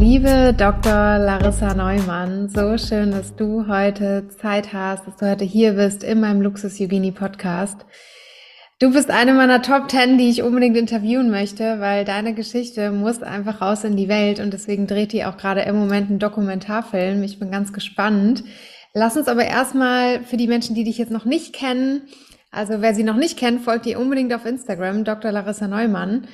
[0.00, 1.18] Liebe Dr.
[1.18, 6.20] Larissa Neumann, so schön, dass du heute Zeit hast, dass du heute hier bist in
[6.20, 7.84] meinem Luxus Yogini Podcast.
[8.78, 13.22] Du bist eine meiner Top 10, die ich unbedingt interviewen möchte, weil deine Geschichte muss
[13.22, 17.22] einfach raus in die Welt und deswegen dreht die auch gerade im Moment einen Dokumentarfilm.
[17.24, 18.44] Ich bin ganz gespannt.
[18.94, 22.02] Lass uns aber erstmal für die Menschen, die dich jetzt noch nicht kennen,
[22.50, 25.32] also wer sie noch nicht kennt, folgt ihr unbedingt auf Instagram, Dr.
[25.32, 26.26] Larissa Neumann.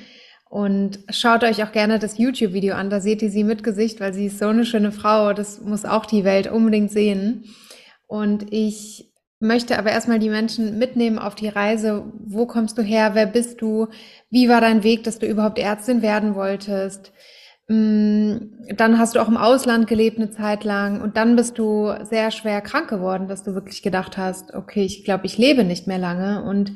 [0.49, 4.13] Und schaut euch auch gerne das YouTube-Video an, da seht ihr sie mit Gesicht, weil
[4.13, 7.45] sie ist so eine schöne Frau, das muss auch die Welt unbedingt sehen.
[8.07, 12.05] Und ich möchte aber erstmal die Menschen mitnehmen auf die Reise.
[12.25, 13.11] Wo kommst du her?
[13.13, 13.87] Wer bist du?
[14.29, 17.11] Wie war dein Weg, dass du überhaupt Ärztin werden wolltest?
[17.67, 18.37] Mm,
[18.77, 22.29] dann hast du auch im Ausland gelebt eine Zeit lang und dann bist du sehr
[22.29, 25.97] schwer krank geworden, dass du wirklich gedacht hast, okay, ich glaube, ich lebe nicht mehr
[25.97, 26.73] lange und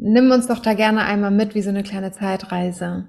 [0.00, 3.08] Nimm uns doch da gerne einmal mit, wie so eine kleine Zeitreise.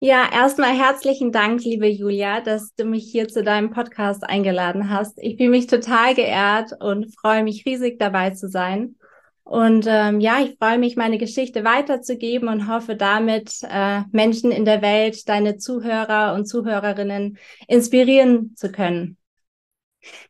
[0.00, 5.18] Ja, erstmal herzlichen Dank, liebe Julia, dass du mich hier zu deinem Podcast eingeladen hast.
[5.18, 8.96] Ich fühle mich total geehrt und freue mich riesig dabei zu sein.
[9.42, 14.64] Und ähm, ja, ich freue mich, meine Geschichte weiterzugeben und hoffe damit, äh, Menschen in
[14.64, 17.36] der Welt, deine Zuhörer und Zuhörerinnen
[17.68, 19.18] inspirieren zu können.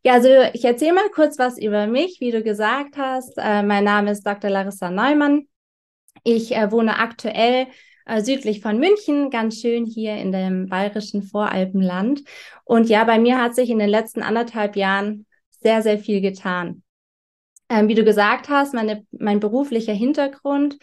[0.02, 3.36] Ja, also ich erzähle mal kurz was über mich, wie du gesagt hast.
[3.38, 4.50] Äh, mein Name ist Dr.
[4.50, 5.46] Larissa Neumann.
[6.22, 7.66] Ich äh, wohne aktuell
[8.06, 12.22] äh, südlich von München, ganz schön hier in dem bayerischen Voralpenland.
[12.64, 15.26] Und ja, bei mir hat sich in den letzten anderthalb Jahren
[15.60, 16.82] sehr, sehr viel getan.
[17.68, 20.78] Ähm, wie du gesagt hast, meine, mein beruflicher Hintergrund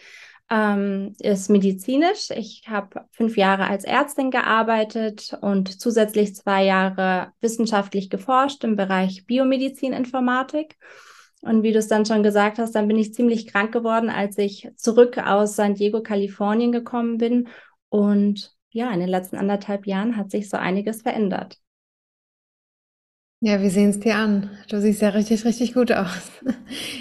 [0.52, 2.30] ähm, ist medizinisch.
[2.30, 9.24] Ich habe fünf Jahre als Ärztin gearbeitet und zusätzlich zwei Jahre wissenschaftlich geforscht im Bereich
[9.26, 10.76] Biomedizininformatik.
[11.40, 14.36] Und wie du es dann schon gesagt hast, dann bin ich ziemlich krank geworden, als
[14.36, 17.48] ich zurück aus San Diego, Kalifornien gekommen bin.
[17.88, 21.61] Und ja, in den letzten anderthalb Jahren hat sich so einiges verändert.
[23.44, 24.50] Ja, wir sehen es dir an.
[24.70, 26.30] Du siehst ja richtig, richtig gut aus.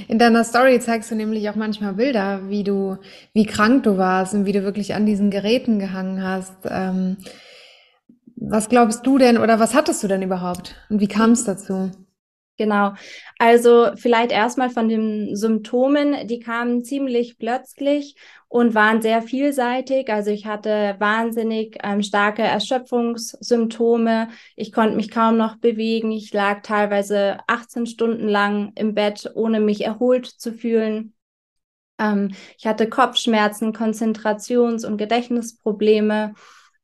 [0.07, 2.97] In deiner Story zeigst du nämlich auch manchmal Bilder, wie du,
[3.33, 6.55] wie krank du warst und wie du wirklich an diesen Geräten gehangen hast.
[6.67, 7.17] Ähm,
[8.37, 11.91] was glaubst du denn oder was hattest du denn überhaupt und wie kam es dazu?
[12.57, 12.93] Genau.
[13.39, 18.15] Also vielleicht erstmal von den Symptomen, die kamen ziemlich plötzlich
[18.49, 20.11] und waren sehr vielseitig.
[20.11, 24.27] Also ich hatte wahnsinnig ähm, starke Erschöpfungssymptome.
[24.55, 26.11] Ich konnte mich kaum noch bewegen.
[26.11, 31.15] Ich lag teilweise 18 Stunden lang im Bett, ohne mich erholt zu fühlen.
[31.97, 36.33] Ähm, ich hatte Kopfschmerzen, Konzentrations- und Gedächtnisprobleme.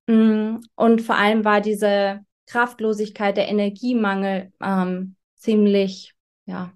[0.07, 6.13] Mm, und vor allem war diese Kraftlosigkeit, der Energiemangel ähm, ziemlich,
[6.45, 6.71] ja,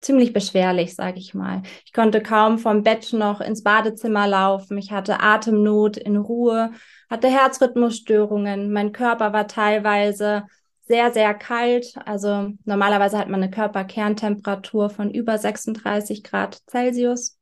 [0.00, 1.62] ziemlich beschwerlich, sage ich mal.
[1.84, 4.78] Ich konnte kaum vom Bett noch ins Badezimmer laufen.
[4.78, 6.72] Ich hatte Atemnot in Ruhe,
[7.10, 8.72] hatte Herzrhythmusstörungen.
[8.72, 10.44] Mein Körper war teilweise
[10.82, 11.94] sehr, sehr kalt.
[12.04, 17.38] Also normalerweise hat man eine Körperkerntemperatur von über 36 Grad Celsius.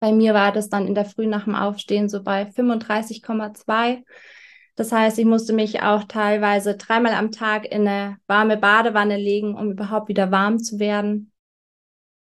[0.00, 4.04] Bei mir war das dann in der Früh nach dem Aufstehen so bei 35,2.
[4.78, 9.56] Das heißt, ich musste mich auch teilweise dreimal am Tag in eine warme Badewanne legen,
[9.56, 11.32] um überhaupt wieder warm zu werden.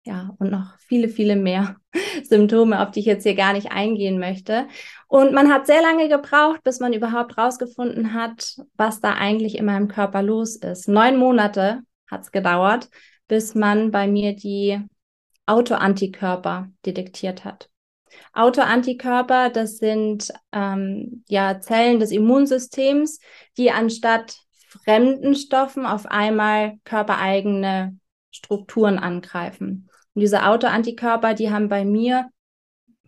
[0.04, 1.74] Ja, und noch viele, viele mehr
[2.22, 4.68] Symptome, auf die ich jetzt hier gar nicht eingehen möchte.
[5.08, 9.64] Und man hat sehr lange gebraucht, bis man überhaupt rausgefunden hat, was da eigentlich in
[9.64, 10.86] meinem Körper los ist.
[10.86, 12.88] Neun Monate hat es gedauert,
[13.26, 14.80] bis man bei mir die
[15.46, 17.70] Autoantikörper detektiert hat.
[18.32, 23.20] Autoantikörper, das sind ähm, ja Zellen des Immunsystems,
[23.56, 24.38] die anstatt
[24.84, 27.98] fremden Stoffen auf einmal körpereigene
[28.30, 29.88] Strukturen angreifen.
[30.14, 32.28] Und diese Autoantikörper, die haben bei mir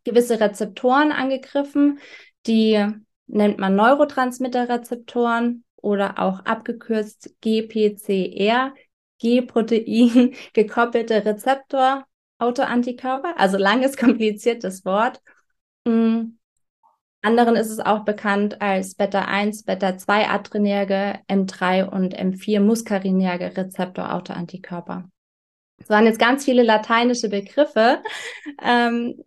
[0.05, 1.99] gewisse Rezeptoren angegriffen,
[2.47, 2.87] die
[3.27, 8.73] nennt man Neurotransmitterrezeptoren oder auch abgekürzt GPCR,
[9.19, 12.07] G-Protein gekoppelte Rezeptor
[12.39, 15.21] Autoantikörper, also langes, kompliziertes Wort.
[15.85, 16.39] Mhm.
[17.21, 25.09] Anderen ist es auch bekannt als Beta-1, Beta-2-adrenerge, M3 und M4 muskarinerge Rezeptor-Autoantikörper.
[25.79, 28.03] Das waren jetzt ganz viele lateinische Begriffe.
[28.63, 29.23] Ähm,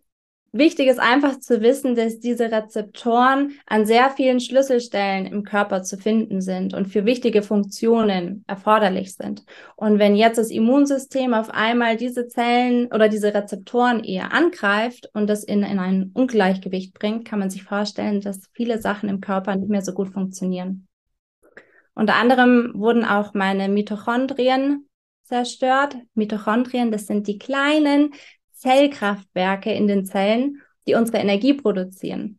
[0.52, 5.98] wichtig ist einfach zu wissen, dass diese Rezeptoren an sehr vielen Schlüsselstellen im Körper zu
[5.98, 9.46] finden sind und für wichtige Funktionen erforderlich sind.
[9.76, 15.30] Und wenn jetzt das Immunsystem auf einmal diese Zellen oder diese Rezeptoren eher angreift und
[15.30, 19.56] das in, in ein Ungleichgewicht bringt, kann man sich vorstellen, dass viele Sachen im Körper
[19.56, 20.88] nicht mehr so gut funktionieren.
[21.94, 24.88] Unter anderem wurden auch meine Mitochondrien
[25.24, 25.98] zerstört.
[26.14, 28.14] Mitochondrien, das sind die kleinen
[28.62, 32.38] Zellkraftwerke in den Zellen, die unsere Energie produzieren.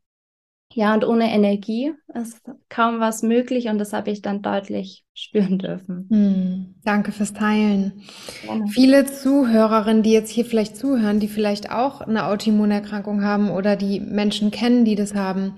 [0.73, 5.59] Ja, und ohne Energie ist kaum was möglich und das habe ich dann deutlich spüren
[5.59, 6.07] dürfen.
[6.11, 8.03] Hm, danke fürs Teilen.
[8.43, 8.69] Gerne.
[8.69, 14.01] Viele Zuhörerinnen, die jetzt hier vielleicht zuhören, die vielleicht auch eine Autoimmunerkrankung haben oder die
[14.01, 15.55] Menschen kennen, die das haben,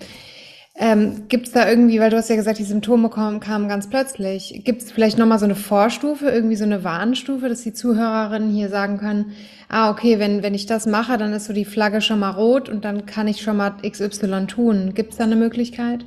[0.76, 3.88] ähm, gibt es da irgendwie, weil du hast ja gesagt, die Symptome kamen, kamen ganz
[3.88, 8.50] plötzlich, gibt es vielleicht nochmal so eine Vorstufe, irgendwie so eine Warnstufe, dass die Zuhörerinnen
[8.50, 9.32] hier sagen können,
[9.68, 12.68] ah, okay, wenn, wenn ich das mache, dann ist so die Flagge schon mal rot
[12.68, 14.94] und dann kann ich schon mal XY tun.
[14.94, 16.04] Gibt es da eine Möglichkeit?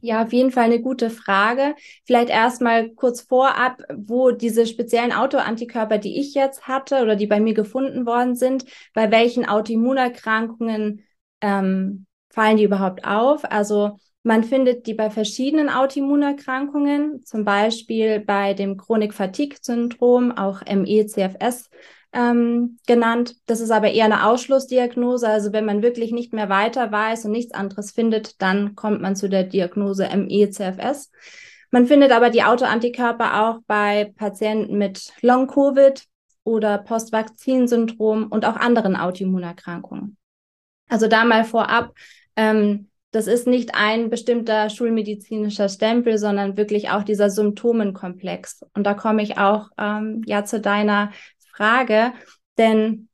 [0.00, 1.74] Ja, auf jeden Fall eine gute Frage.
[2.04, 7.40] Vielleicht erstmal kurz vorab, wo diese speziellen Autoantikörper, die ich jetzt hatte oder die bei
[7.40, 11.02] mir gefunden worden sind, bei welchen Autoimmunerkrankungen
[11.40, 12.05] ähm,
[12.36, 13.50] fallen die überhaupt auf?
[13.50, 21.70] Also man findet die bei verschiedenen Autoimmunerkrankungen, zum Beispiel bei dem Chronik-Fatigue-Syndrom, auch ME-CFS
[22.12, 23.36] ähm, genannt.
[23.46, 25.28] Das ist aber eher eine Ausschlussdiagnose.
[25.28, 29.16] Also wenn man wirklich nicht mehr weiter weiß und nichts anderes findet, dann kommt man
[29.16, 31.10] zu der Diagnose ME-CFS.
[31.70, 36.04] Man findet aber die Autoantikörper auch bei Patienten mit Long-Covid
[36.44, 40.16] oder Postvakzinsyndrom und auch anderen Autoimmunerkrankungen.
[40.88, 41.92] Also da mal vorab,
[42.36, 48.62] ähm, das ist nicht ein bestimmter schulmedizinischer Stempel, sondern wirklich auch dieser Symptomenkomplex.
[48.74, 51.12] Und da komme ich auch ähm, ja zu deiner
[51.50, 52.12] Frage,
[52.58, 53.08] denn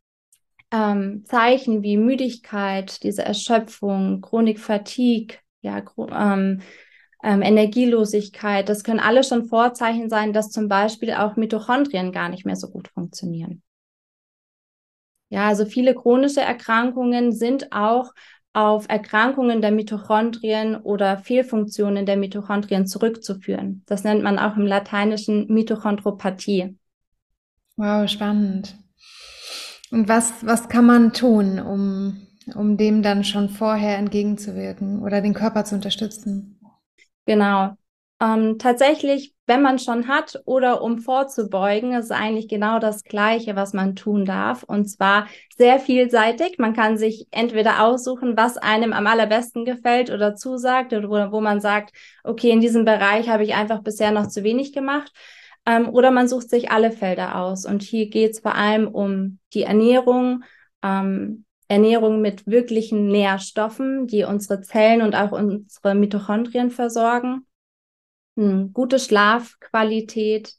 [0.73, 6.63] ähm, Zeichen wie Müdigkeit, diese Erschöpfung, Chronik Fatigue, ja, ähm,
[7.23, 12.45] ähm, Energielosigkeit, das können alle schon Vorzeichen sein, dass zum Beispiel auch Mitochondrien gar nicht
[12.45, 13.63] mehr so gut funktionieren.
[15.29, 18.13] Ja, also viele chronische Erkrankungen sind auch
[18.55, 23.83] auf Erkrankungen der Mitochondrien oder Fehlfunktionen der Mitochondrien zurückzuführen.
[23.87, 26.77] Das nennt man auch im Lateinischen Mitochondropathie.
[27.77, 28.77] Wow, spannend.
[29.91, 35.35] Und was, was kann man tun, um, um dem dann schon vorher entgegenzuwirken oder den
[35.35, 36.61] Körper zu unterstützen?
[37.27, 37.77] Genau.
[38.23, 43.73] Ähm, tatsächlich, wenn man schon hat oder um vorzubeugen, ist eigentlich genau das Gleiche, was
[43.73, 44.63] man tun darf.
[44.63, 45.27] Und zwar
[45.57, 46.57] sehr vielseitig.
[46.59, 51.41] Man kann sich entweder aussuchen, was einem am allerbesten gefällt oder zusagt oder wo, wo
[51.41, 55.11] man sagt, okay, in diesem Bereich habe ich einfach bisher noch zu wenig gemacht.
[55.67, 57.67] Ähm, oder man sucht sich alle Felder aus.
[57.67, 60.45] Und hier geht es vor allem um die Ernährung,
[60.85, 67.47] ähm, Ernährung mit wirklichen Nährstoffen, die unsere Zellen und auch unsere Mitochondrien versorgen
[68.37, 70.55] hm, gute Schlafqualität,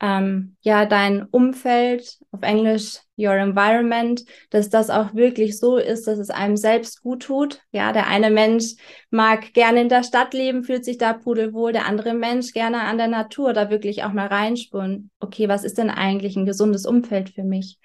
[0.00, 6.18] ähm, ja, dein Umfeld, auf Englisch your environment, dass das auch wirklich so ist, dass
[6.18, 7.62] es einem selbst gut tut.
[7.70, 8.74] Ja, der eine Mensch
[9.10, 12.98] mag gerne in der Stadt leben, fühlt sich da pudelwohl, der andere Mensch gerne an
[12.98, 15.10] der Natur, da wirklich auch mal reinspuren.
[15.20, 17.78] Okay, was ist denn eigentlich ein gesundes Umfeld für mich?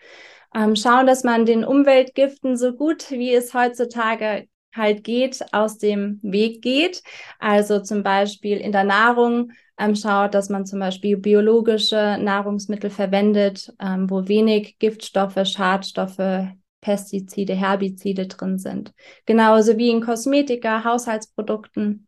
[0.55, 6.19] Ähm, schauen, dass man den Umweltgiften so gut wie es heutzutage halt geht, aus dem
[6.21, 7.03] Weg geht.
[7.39, 13.73] Also zum Beispiel in der Nahrung ähm, schaut, dass man zum Beispiel biologische Nahrungsmittel verwendet,
[13.79, 16.49] ähm, wo wenig Giftstoffe, Schadstoffe,
[16.81, 18.93] Pestizide, Herbizide drin sind.
[19.25, 22.07] Genauso wie in Kosmetika, Haushaltsprodukten.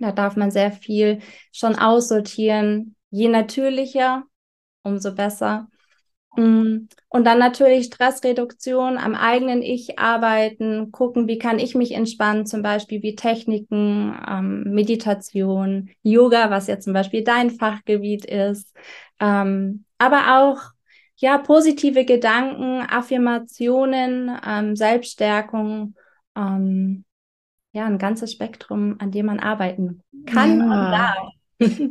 [0.00, 1.20] Da darf man sehr viel
[1.52, 2.96] schon aussortieren.
[3.10, 4.24] Je natürlicher,
[4.82, 5.68] umso besser.
[6.36, 6.88] Mm.
[7.08, 12.62] Und dann natürlich Stressreduktion, am eigenen Ich arbeiten, gucken, wie kann ich mich entspannen, zum
[12.62, 18.74] Beispiel wie Techniken, ähm, Meditation, Yoga, was ja zum Beispiel dein Fachgebiet ist,
[19.20, 20.60] ähm, aber auch
[21.16, 25.94] ja positive Gedanken, Affirmationen, ähm, Selbststärkung,
[26.36, 27.04] ähm,
[27.72, 30.64] ja ein ganzes Spektrum, an dem man arbeiten kann ja.
[30.64, 31.16] und darf.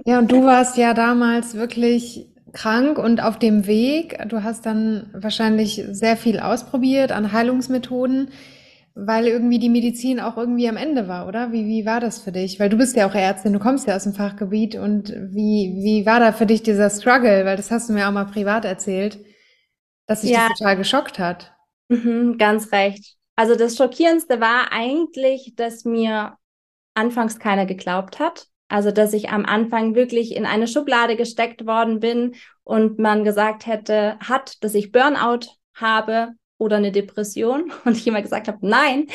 [0.05, 4.17] Ja, und du warst ja damals wirklich krank und auf dem Weg.
[4.29, 8.29] Du hast dann wahrscheinlich sehr viel ausprobiert an Heilungsmethoden,
[8.95, 11.51] weil irgendwie die Medizin auch irgendwie am Ende war, oder?
[11.51, 12.59] Wie, wie war das für dich?
[12.59, 16.05] Weil du bist ja auch Ärztin, du kommst ja aus dem Fachgebiet und wie, wie
[16.05, 17.43] war da für dich dieser Struggle?
[17.45, 19.19] Weil das hast du mir auch mal privat erzählt,
[20.05, 20.47] dass sich ja.
[20.47, 21.53] das total geschockt hat.
[21.89, 23.15] Mhm, ganz recht.
[23.35, 26.37] Also das Schockierendste war eigentlich, dass mir
[26.93, 28.47] anfangs keiner geglaubt hat.
[28.73, 33.67] Also, dass ich am Anfang wirklich in eine Schublade gesteckt worden bin und man gesagt
[33.67, 37.71] hätte, hat, dass ich Burnout habe oder eine Depression?
[37.85, 39.05] Und ich immer gesagt habe, nein.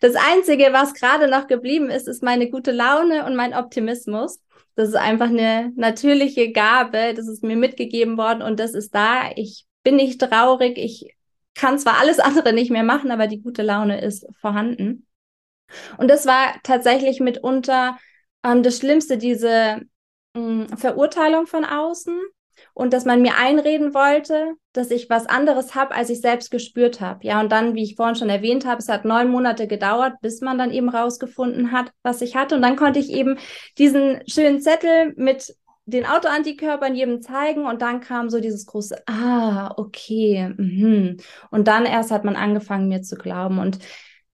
[0.00, 4.38] Das Einzige, was gerade noch geblieben ist, ist meine gute Laune und mein Optimismus.
[4.76, 7.12] Das ist einfach eine natürliche Gabe.
[7.16, 9.32] Das ist mir mitgegeben worden und das ist da.
[9.34, 10.78] Ich bin nicht traurig.
[10.78, 11.16] Ich
[11.54, 15.08] kann zwar alles andere nicht mehr machen, aber die gute Laune ist vorhanden.
[15.96, 17.98] Und das war tatsächlich mitunter
[18.44, 19.82] ähm, das Schlimmste, diese
[20.34, 22.18] mh, hm, Verurteilung von außen
[22.74, 27.00] und dass man mir einreden wollte, dass ich was anderes habe, als ich selbst gespürt
[27.00, 27.24] habe.
[27.26, 30.40] Ja, und dann, wie ich vorhin schon erwähnt habe, es hat neun Monate gedauert, bis
[30.40, 32.54] man dann eben rausgefunden hat, was ich hatte.
[32.54, 33.38] Und dann konnte ich eben
[33.78, 35.54] diesen schönen Zettel mit
[35.86, 40.52] den Autoantikörpern jedem zeigen und dann kam so dieses große, ah, okay.
[40.56, 41.16] Mhm.
[41.50, 43.58] Und dann erst hat man angefangen, mir zu glauben.
[43.58, 43.78] Und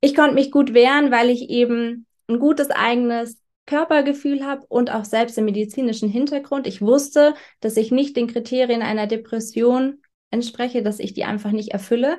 [0.00, 5.04] ich konnte mich gut wehren, weil ich eben ein gutes eigenes Körpergefühl habe und auch
[5.04, 6.66] selbst im medizinischen Hintergrund.
[6.66, 11.70] Ich wusste, dass ich nicht den Kriterien einer Depression entspreche, dass ich die einfach nicht
[11.70, 12.18] erfülle.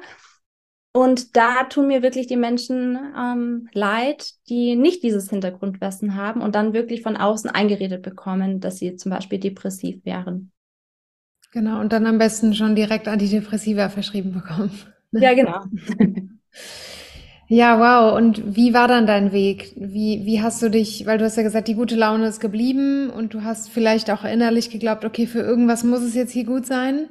[0.93, 6.55] Und da tun mir wirklich die Menschen ähm, leid, die nicht dieses Hintergrundwissen haben und
[6.55, 10.53] dann wirklich von außen eingeredet bekommen, dass sie zum Beispiel depressiv wären.
[11.51, 14.71] Genau, und dann am besten schon direkt Antidepressiva verschrieben bekommen.
[15.11, 15.63] Ja, genau.
[17.47, 18.17] Ja, wow.
[18.17, 19.73] Und wie war dann dein Weg?
[19.75, 23.09] Wie, wie hast du dich, weil du hast ja gesagt, die gute Laune ist geblieben
[23.09, 26.65] und du hast vielleicht auch innerlich geglaubt, okay, für irgendwas muss es jetzt hier gut
[26.65, 27.09] sein.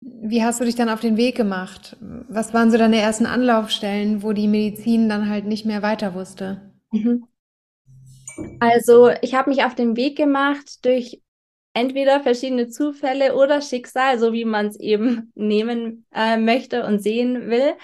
[0.00, 1.96] Wie hast du dich dann auf den Weg gemacht?
[2.00, 6.72] Was waren so deine ersten Anlaufstellen, wo die Medizin dann halt nicht mehr weiter wusste?
[6.92, 7.24] Mhm.
[8.60, 11.20] Also ich habe mich auf den Weg gemacht durch
[11.74, 17.50] entweder verschiedene Zufälle oder Schicksal, so wie man es eben nehmen äh, möchte und sehen
[17.50, 17.74] will.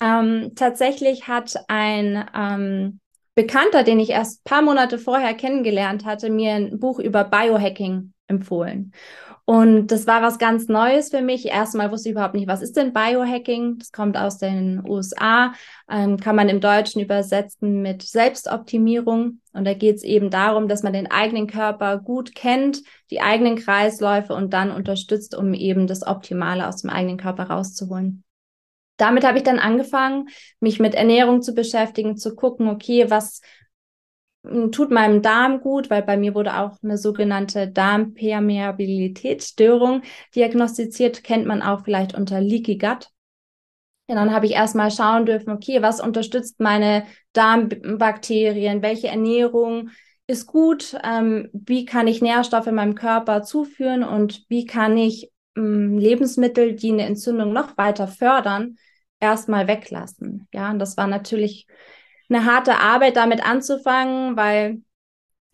[0.00, 3.00] Ähm, tatsächlich hat ein ähm,
[3.34, 8.92] Bekannter, den ich erst paar Monate vorher kennengelernt hatte, mir ein Buch über Biohacking empfohlen.
[9.44, 11.46] Und das war was ganz Neues für mich.
[11.46, 13.78] Erstmal wusste ich überhaupt nicht, was ist denn Biohacking?
[13.78, 15.54] Das kommt aus den USA,
[15.90, 19.40] ähm, kann man im Deutschen übersetzen mit Selbstoptimierung.
[19.54, 23.56] Und da geht es eben darum, dass man den eigenen Körper gut kennt, die eigenen
[23.56, 28.24] Kreisläufe und dann unterstützt, um eben das Optimale aus dem eigenen Körper rauszuholen
[28.98, 30.28] damit habe ich dann angefangen,
[30.60, 33.40] mich mit Ernährung zu beschäftigen, zu gucken, okay, was
[34.44, 40.02] hm, tut meinem Darm gut, weil bei mir wurde auch eine sogenannte Darmpermeabilitätsstörung
[40.34, 43.08] diagnostiziert, kennt man auch vielleicht unter Leaky Gut.
[44.10, 49.90] Ja, dann habe ich erstmal schauen dürfen, okay, was unterstützt meine Darmbakterien, welche Ernährung
[50.26, 55.30] ist gut, ähm, wie kann ich Nährstoffe in meinem Körper zuführen und wie kann ich
[55.56, 58.78] ähm, Lebensmittel, die eine Entzündung noch weiter fördern,
[59.20, 60.48] erstmal weglassen.
[60.52, 61.66] Ja, und das war natürlich
[62.28, 64.82] eine harte Arbeit, damit anzufangen, weil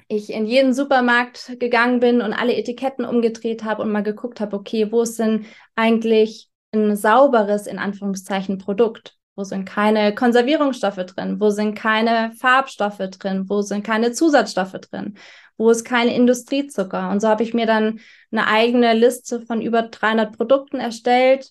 [0.09, 4.57] ich in jeden Supermarkt gegangen bin und alle Etiketten umgedreht habe und mal geguckt habe,
[4.57, 9.17] okay, wo ist denn eigentlich ein sauberes, in Anführungszeichen, Produkt?
[9.37, 11.41] Wo sind keine Konservierungsstoffe drin?
[11.41, 13.49] Wo sind keine Farbstoffe drin?
[13.49, 15.15] Wo sind keine Zusatzstoffe drin?
[15.57, 17.11] Wo ist kein Industriezucker?
[17.11, 21.51] Und so habe ich mir dann eine eigene Liste von über 300 Produkten erstellt,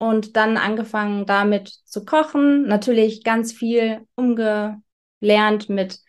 [0.00, 2.66] und dann angefangen damit zu kochen.
[2.66, 6.00] Natürlich ganz viel umgelernt mit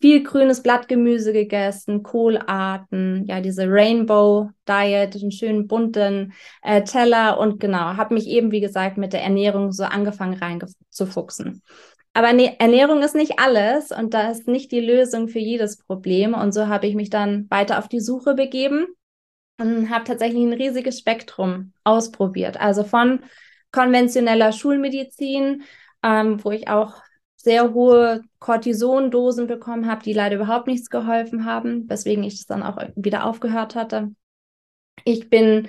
[0.00, 7.60] viel grünes Blattgemüse gegessen, Kohlarten, ja, diese Rainbow Diet, einen schönen bunten äh, Teller und
[7.60, 11.62] genau, habe mich eben, wie gesagt, mit der Ernährung so angefangen reinzufuchsen.
[12.12, 16.34] Aber ne Ernährung ist nicht alles und da ist nicht die Lösung für jedes Problem.
[16.34, 18.86] Und so habe ich mich dann weiter auf die Suche begeben
[19.58, 22.60] und habe tatsächlich ein riesiges Spektrum ausprobiert.
[22.60, 23.20] Also von
[23.72, 25.64] konventioneller Schulmedizin,
[26.02, 26.94] ähm, wo ich auch
[27.36, 32.62] sehr hohe Cortisondosen bekommen habe, die leider überhaupt nichts geholfen haben, weswegen ich es dann
[32.62, 34.12] auch wieder aufgehört hatte.
[35.04, 35.68] Ich bin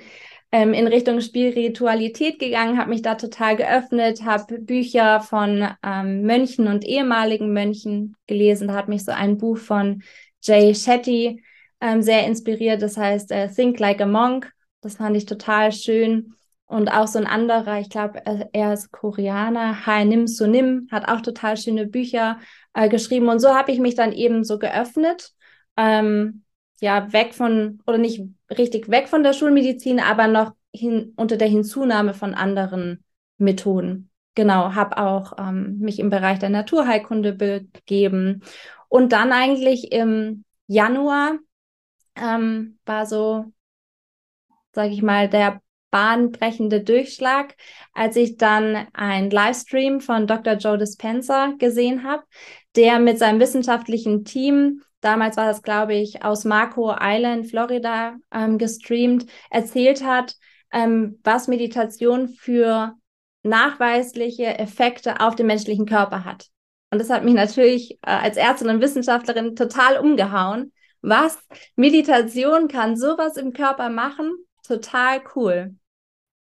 [0.50, 6.66] ähm, in Richtung Spiritualität gegangen, habe mich da total geöffnet, habe Bücher von ähm, Mönchen
[6.66, 8.68] und ehemaligen Mönchen gelesen.
[8.68, 10.02] Da hat mich so ein Buch von
[10.42, 11.42] Jay Shetty
[11.80, 14.52] ähm, sehr inspiriert, das heißt äh, Think Like a Monk.
[14.80, 16.34] Das fand ich total schön.
[16.66, 18.20] Und auch so ein anderer, ich glaube,
[18.52, 22.38] er ist Koreaner, Hai Nim Sunim, hat auch total schöne Bücher
[22.74, 23.28] äh, geschrieben.
[23.28, 25.32] Und so habe ich mich dann eben so geöffnet.
[25.78, 26.42] Ähm,
[26.80, 31.48] ja, weg von, oder nicht richtig weg von der Schulmedizin, aber noch hin, unter der
[31.48, 33.02] Hinzunahme von anderen
[33.38, 34.10] Methoden.
[34.34, 38.42] Genau, habe auch ähm, mich im Bereich der Naturheilkunde begeben.
[38.88, 41.38] Und dann eigentlich im Januar
[42.22, 43.46] ähm, war so,
[44.72, 45.60] sage ich mal, der
[45.90, 47.56] bahnbrechende Durchschlag,
[47.94, 50.54] als ich dann ein Livestream von Dr.
[50.54, 52.24] Joe Dispenza gesehen habe,
[52.76, 58.58] der mit seinem wissenschaftlichen Team, damals war das, glaube ich, aus Marco Island, Florida, ähm,
[58.58, 60.36] gestreamt, erzählt hat,
[60.72, 62.94] ähm, was Meditation für
[63.42, 66.48] nachweisliche Effekte auf den menschlichen Körper hat.
[66.90, 70.72] Und das hat mich natürlich äh, als Ärztin und Wissenschaftlerin total umgehauen.
[71.00, 71.38] Was?
[71.76, 74.32] Meditation kann sowas im Körper machen?
[74.66, 75.76] Total cool.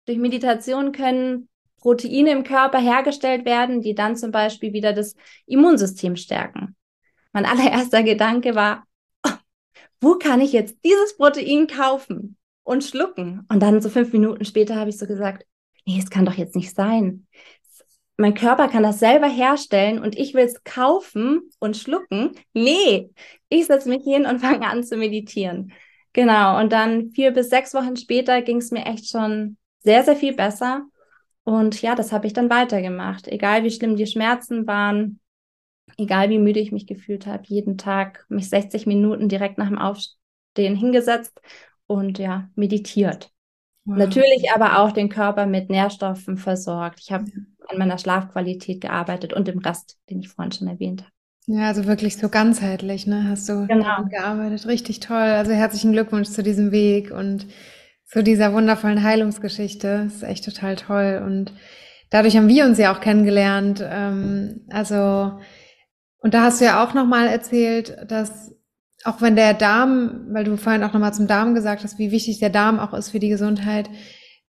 [0.05, 1.47] Durch Meditation können
[1.79, 5.15] Proteine im Körper hergestellt werden, die dann zum Beispiel wieder das
[5.45, 6.75] Immunsystem stärken.
[7.33, 8.85] Mein allererster Gedanke war,
[9.99, 13.45] wo kann ich jetzt dieses Protein kaufen und schlucken?
[13.49, 15.45] Und dann so fünf Minuten später habe ich so gesagt,
[15.85, 17.27] nee, es kann doch jetzt nicht sein.
[18.17, 22.31] Mein Körper kann das selber herstellen und ich will es kaufen und schlucken.
[22.53, 23.09] Nee,
[23.49, 25.73] ich setze mich hin und fange an zu meditieren.
[26.13, 26.59] Genau.
[26.59, 30.33] Und dann vier bis sechs Wochen später ging es mir echt schon sehr, sehr viel
[30.33, 30.85] besser.
[31.43, 33.27] Und ja, das habe ich dann weitergemacht.
[33.27, 35.19] Egal wie schlimm die Schmerzen waren,
[35.97, 39.77] egal wie müde ich mich gefühlt habe, jeden Tag mich 60 Minuten direkt nach dem
[39.77, 41.41] Aufstehen hingesetzt
[41.87, 43.31] und ja, meditiert.
[43.85, 43.97] Wow.
[43.97, 46.99] Natürlich aber auch den Körper mit Nährstoffen versorgt.
[47.01, 47.25] Ich habe
[47.71, 51.11] an meiner Schlafqualität gearbeitet und dem Rest, den ich vorhin schon erwähnt habe.
[51.47, 53.27] Ja, also wirklich so ganzheitlich, ne?
[53.27, 54.03] Hast du genau.
[54.09, 54.67] gearbeitet.
[54.67, 55.17] Richtig toll.
[55.17, 57.47] Also herzlichen Glückwunsch zu diesem Weg und
[58.05, 60.03] zu dieser wundervollen Heilungsgeschichte.
[60.05, 61.21] Das ist echt total toll.
[61.25, 61.53] Und
[62.09, 63.83] dadurch haben wir uns ja auch kennengelernt.
[63.83, 65.39] Ähm, also,
[66.19, 68.53] und da hast du ja auch nochmal erzählt, dass
[69.03, 72.37] auch wenn der Darm, weil du vorhin auch nochmal zum Darm gesagt hast, wie wichtig
[72.39, 73.89] der Darm auch ist für die Gesundheit,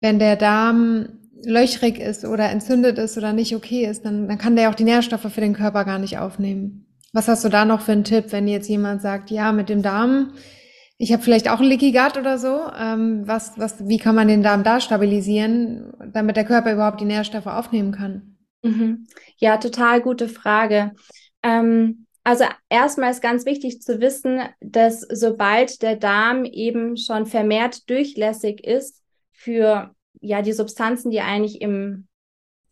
[0.01, 4.55] wenn der Darm löchrig ist oder entzündet ist oder nicht okay ist, dann, dann kann
[4.55, 6.85] der auch die Nährstoffe für den Körper gar nicht aufnehmen.
[7.13, 9.81] Was hast du da noch für einen Tipp, wenn jetzt jemand sagt, ja, mit dem
[9.81, 10.33] Darm
[11.01, 12.61] ich habe vielleicht auch ein Leaky Gut oder so.
[12.79, 17.05] Ähm, was, was, wie kann man den Darm da stabilisieren, damit der Körper überhaupt die
[17.05, 18.37] Nährstoffe aufnehmen kann?
[18.61, 19.07] Mhm.
[19.37, 20.91] Ja, total gute Frage.
[21.41, 27.89] Ähm, also erstmal ist ganz wichtig zu wissen, dass sobald der Darm eben schon vermehrt
[27.89, 32.07] durchlässig ist für ja die Substanzen, die eigentlich im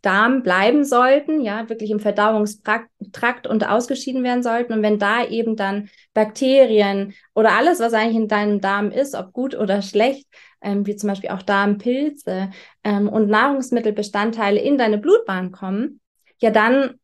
[0.02, 4.72] Darm bleiben sollten, ja, wirklich im Verdauungstrakt und ausgeschieden werden sollten.
[4.72, 9.34] Und wenn da eben dann Bakterien oder alles, was eigentlich in deinem Darm ist, ob
[9.34, 10.28] gut oder schlecht,
[10.62, 12.50] ähm, wie zum Beispiel auch Darmpilze
[12.86, 16.00] ähm, und Nahrungsmittelbestandteile in deine Blutbahn kommen,
[16.40, 16.96] ja, dann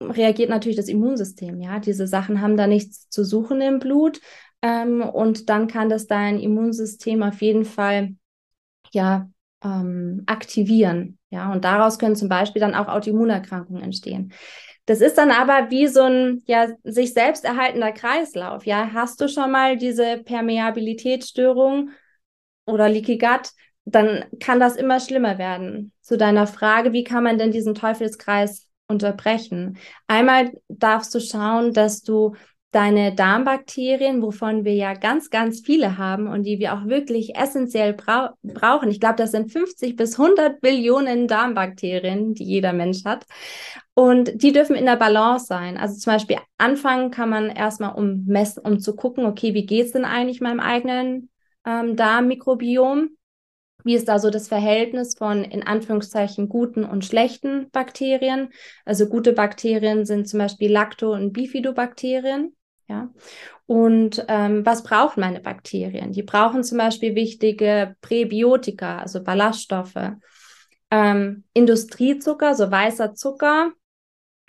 [0.00, 1.60] reagiert natürlich das Immunsystem.
[1.60, 4.20] Ja, diese Sachen haben da nichts zu suchen im Blut.
[4.60, 8.16] Ähm, und dann kann das dein Immunsystem auf jeden Fall
[8.92, 9.28] ja
[9.64, 11.18] ähm, aktivieren.
[11.30, 14.32] Ja, und daraus können zum Beispiel dann auch Autoimmunerkrankungen entstehen.
[14.86, 18.66] Das ist dann aber wie so ein ja sich selbst erhaltender Kreislauf.
[18.66, 21.90] Ja, hast du schon mal diese Permeabilitätsstörung
[22.66, 23.50] oder Leaky Gut,
[23.84, 25.92] dann kann das immer schlimmer werden.
[26.00, 29.78] Zu deiner Frage, wie kann man denn diesen Teufelskreis unterbrechen?
[30.06, 32.34] Einmal darfst du schauen, dass du
[32.72, 37.92] deine Darmbakterien, wovon wir ja ganz, ganz viele haben und die wir auch wirklich essentiell
[37.92, 38.90] brau brauchen.
[38.90, 43.26] Ich glaube, das sind 50 bis 100 Billionen Darmbakterien, die jeder Mensch hat.
[43.94, 45.76] Und die dürfen in der Balance sein.
[45.76, 49.92] Also zum Beispiel anfangen kann man erstmal um messen, um zu gucken, okay, wie geht's
[49.92, 51.28] denn eigentlich meinem eigenen
[51.66, 53.10] ähm, Darmmikrobiom?
[53.84, 58.48] Wie ist da so das Verhältnis von in Anführungszeichen guten und schlechten Bakterien?
[58.86, 62.54] Also gute Bakterien sind zum Beispiel Lacto- und Bifidobakterien.
[62.88, 63.10] Ja?
[63.66, 66.12] Und ähm, was brauchen meine Bakterien?
[66.12, 70.12] Die brauchen zum Beispiel wichtige Präbiotika, also Ballaststoffe,
[70.90, 73.72] ähm, Industriezucker, so weißer Zucker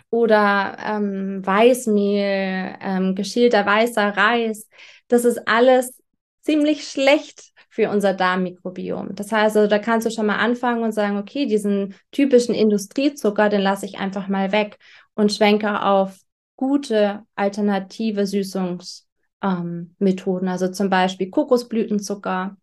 [0.09, 4.67] oder ähm, Weißmehl, ähm, geschälter weißer Reis.
[5.07, 6.01] Das ist alles
[6.41, 9.15] ziemlich schlecht für unser Darmmikrobiom.
[9.15, 13.49] Das heißt, also, da kannst du schon mal anfangen und sagen, okay, diesen typischen Industriezucker,
[13.49, 14.77] den lasse ich einfach mal weg
[15.15, 16.15] und schwenke auf
[16.63, 22.55] gute alternative Süßungsmethoden, ähm, also zum Beispiel Kokosblütenzucker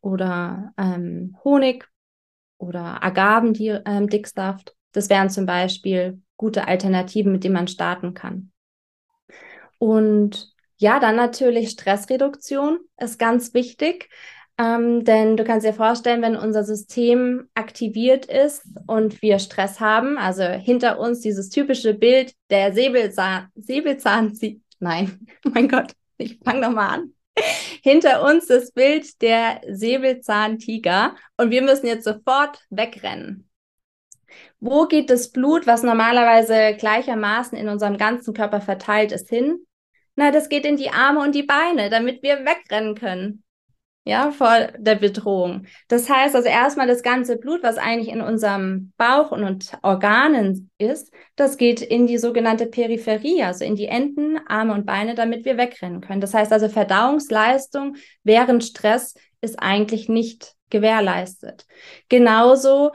[0.00, 1.88] oder ähm, Honig
[2.58, 4.74] oder Agavendicksaft.
[4.90, 8.50] Das wären zum Beispiel gute Alternativen, mit denen man starten kann.
[9.78, 14.10] Und ja, dann natürlich Stressreduktion ist ganz wichtig.
[14.60, 20.18] Ähm, denn du kannst dir vorstellen, wenn unser System aktiviert ist und wir Stress haben,
[20.18, 24.36] also hinter uns dieses typische Bild der Säbelzahn, Säbelzahn,
[24.80, 27.14] nein, mein Gott, ich fange nochmal an.
[27.84, 33.48] Hinter uns das Bild der Säbelzahntiger und wir müssen jetzt sofort wegrennen.
[34.58, 39.64] Wo geht das Blut, was normalerweise gleichermaßen in unserem ganzen Körper verteilt ist, hin?
[40.16, 43.44] Na, das geht in die Arme und die Beine, damit wir wegrennen können
[44.04, 45.66] ja, vor der Bedrohung.
[45.88, 51.12] Das heißt also erstmal das ganze Blut, was eigentlich in unserem Bauch und Organen ist,
[51.36, 55.58] das geht in die sogenannte Peripherie, also in die Enden, Arme und Beine, damit wir
[55.58, 56.22] wegrennen können.
[56.22, 61.66] Das heißt also Verdauungsleistung während Stress ist eigentlich nicht gewährleistet.
[62.08, 62.92] Genauso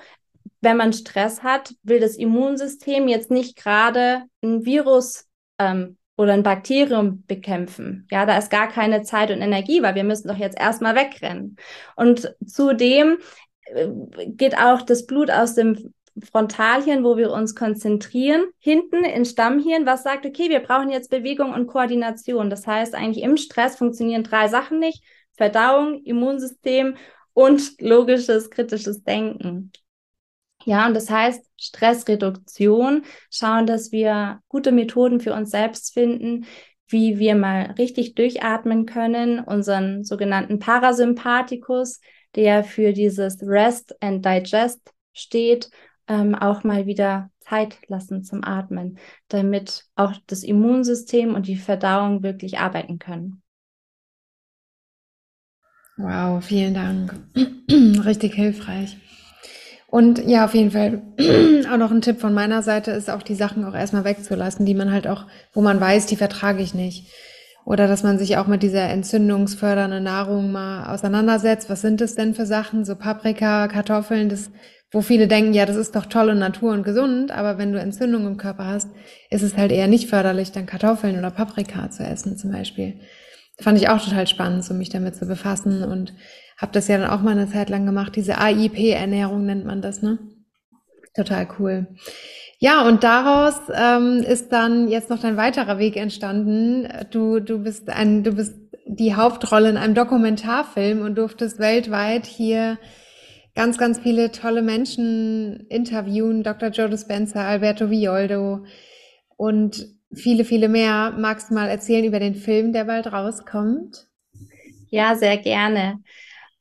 [0.61, 5.27] wenn man Stress hat, will das Immunsystem jetzt nicht gerade ein Virus
[5.59, 8.07] ähm, oder ein Bakterium bekämpfen.
[8.11, 11.57] Ja, da ist gar keine Zeit und Energie, weil wir müssen doch jetzt erstmal wegrennen.
[11.95, 13.17] Und zudem
[13.65, 13.87] äh,
[14.27, 15.93] geht auch das Blut aus dem
[16.31, 21.53] Frontalhirn, wo wir uns konzentrieren, hinten ins Stammhirn, was sagt, okay, wir brauchen jetzt Bewegung
[21.53, 22.51] und Koordination.
[22.51, 25.03] Das heißt, eigentlich im Stress funktionieren drei Sachen nicht.
[25.35, 26.97] Verdauung, Immunsystem
[27.33, 29.71] und logisches, kritisches Denken.
[30.65, 36.45] Ja, und das heißt Stressreduktion, schauen, dass wir gute Methoden für uns selbst finden,
[36.87, 41.99] wie wir mal richtig durchatmen können, unseren sogenannten Parasympathikus,
[42.35, 45.69] der für dieses Rest and Digest steht,
[46.07, 48.97] ähm, auch mal wieder Zeit lassen zum Atmen,
[49.27, 53.41] damit auch das Immunsystem und die Verdauung wirklich arbeiten können.
[55.97, 57.13] Wow, vielen Dank.
[57.69, 58.97] Richtig hilfreich.
[59.93, 61.03] Und ja, auf jeden Fall
[61.71, 64.73] auch noch ein Tipp von meiner Seite ist auch die Sachen auch erstmal wegzulassen, die
[64.73, 67.13] man halt auch, wo man weiß, die vertrage ich nicht.
[67.63, 71.69] Oder dass man sich auch mit dieser entzündungsfördernden Nahrung mal auseinandersetzt.
[71.69, 72.85] Was sind das denn für Sachen?
[72.85, 74.49] So Paprika, Kartoffeln, das,
[74.91, 77.79] wo viele denken, ja, das ist doch toll und Natur und gesund, aber wenn du
[77.79, 78.89] Entzündung im Körper hast,
[79.29, 82.95] ist es halt eher nicht förderlich, dann Kartoffeln oder Paprika zu essen zum Beispiel.
[83.59, 86.13] Fand ich auch total spannend, so mich damit zu befassen und
[86.63, 88.15] habe das ja dann auch mal eine Zeit lang gemacht.
[88.15, 90.17] Diese AIP-Ernährung nennt man das, ne?
[91.13, 91.87] Total cool.
[92.57, 96.87] Ja, und daraus ähm, ist dann jetzt noch dein weiterer Weg entstanden.
[97.11, 102.77] Du, du bist ein, du bist die Hauptrolle in einem Dokumentarfilm und durftest weltweit hier
[103.55, 106.43] ganz, ganz viele tolle Menschen interviewen.
[106.43, 106.69] Dr.
[106.69, 108.63] Joe Dispenza, Alberto Violdo
[109.35, 111.13] und viele, viele mehr.
[111.17, 114.07] Magst du mal erzählen über den Film, der bald rauskommt?
[114.89, 115.99] Ja, sehr gerne.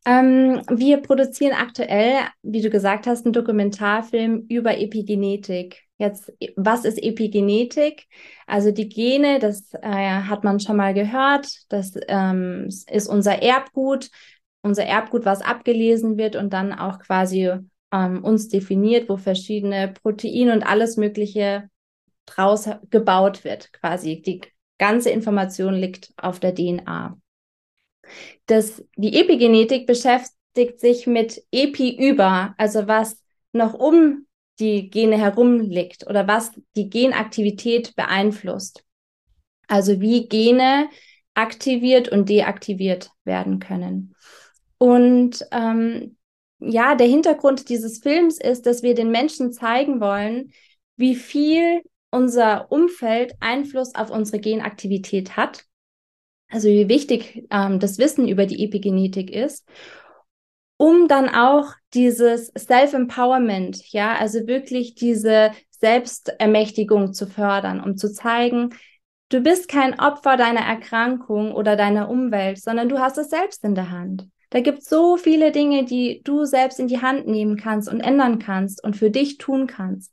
[0.04, 5.82] Ähm, wir produzieren aktuell, wie du gesagt hast, einen Dokumentarfilm über Epigenetik.
[5.98, 8.08] Jetzt, was ist Epigenetik?
[8.46, 14.10] Also die Gene, das äh, hat man schon mal gehört, das ähm, ist unser Erbgut,
[14.62, 17.52] unser Erbgut, was abgelesen wird und dann auch quasi
[17.92, 21.68] ähm, uns definiert, wo verschiedene Proteine und alles Mögliche
[22.26, 24.20] draus gebaut wird, quasi.
[24.22, 24.40] Die
[24.78, 27.21] ganze Information liegt auf der DNA.
[28.46, 33.22] Das, die Epigenetik beschäftigt sich mit Epi über, also was
[33.52, 34.26] noch um
[34.58, 38.84] die Gene herum liegt oder was die Genaktivität beeinflusst.
[39.66, 40.88] Also wie Gene
[41.34, 44.14] aktiviert und deaktiviert werden können.
[44.78, 46.16] Und ähm,
[46.58, 50.52] ja, der Hintergrund dieses Films ist, dass wir den Menschen zeigen wollen,
[50.96, 55.64] wie viel unser Umfeld Einfluss auf unsere Genaktivität hat
[56.52, 59.66] also wie wichtig ähm, das Wissen über die Epigenetik ist,
[60.76, 68.70] um dann auch dieses Self-Empowerment, ja, also wirklich diese Selbstermächtigung zu fördern, um zu zeigen,
[69.30, 73.74] du bist kein Opfer deiner Erkrankung oder deiner Umwelt, sondern du hast es selbst in
[73.74, 74.28] der Hand.
[74.50, 78.00] Da gibt es so viele Dinge, die du selbst in die Hand nehmen kannst und
[78.00, 80.12] ändern kannst und für dich tun kannst.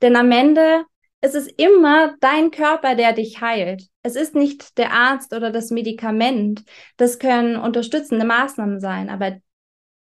[0.00, 0.84] Denn am Ende
[1.22, 3.84] es ist immer dein Körper, der dich heilt.
[4.02, 6.64] Es ist nicht der Arzt oder das Medikament.
[6.96, 9.36] Das können unterstützende Maßnahmen sein, aber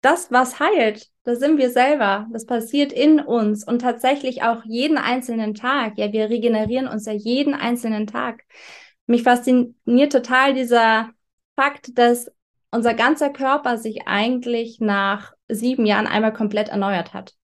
[0.01, 2.25] das, was heilt, das sind wir selber.
[2.31, 5.97] Das passiert in uns und tatsächlich auch jeden einzelnen Tag.
[5.97, 8.43] Ja, wir regenerieren uns ja jeden einzelnen Tag.
[9.05, 11.09] Mich fasziniert total dieser
[11.57, 12.31] Fakt, dass
[12.71, 17.35] unser ganzer Körper sich eigentlich nach sieben Jahren einmal komplett erneuert hat.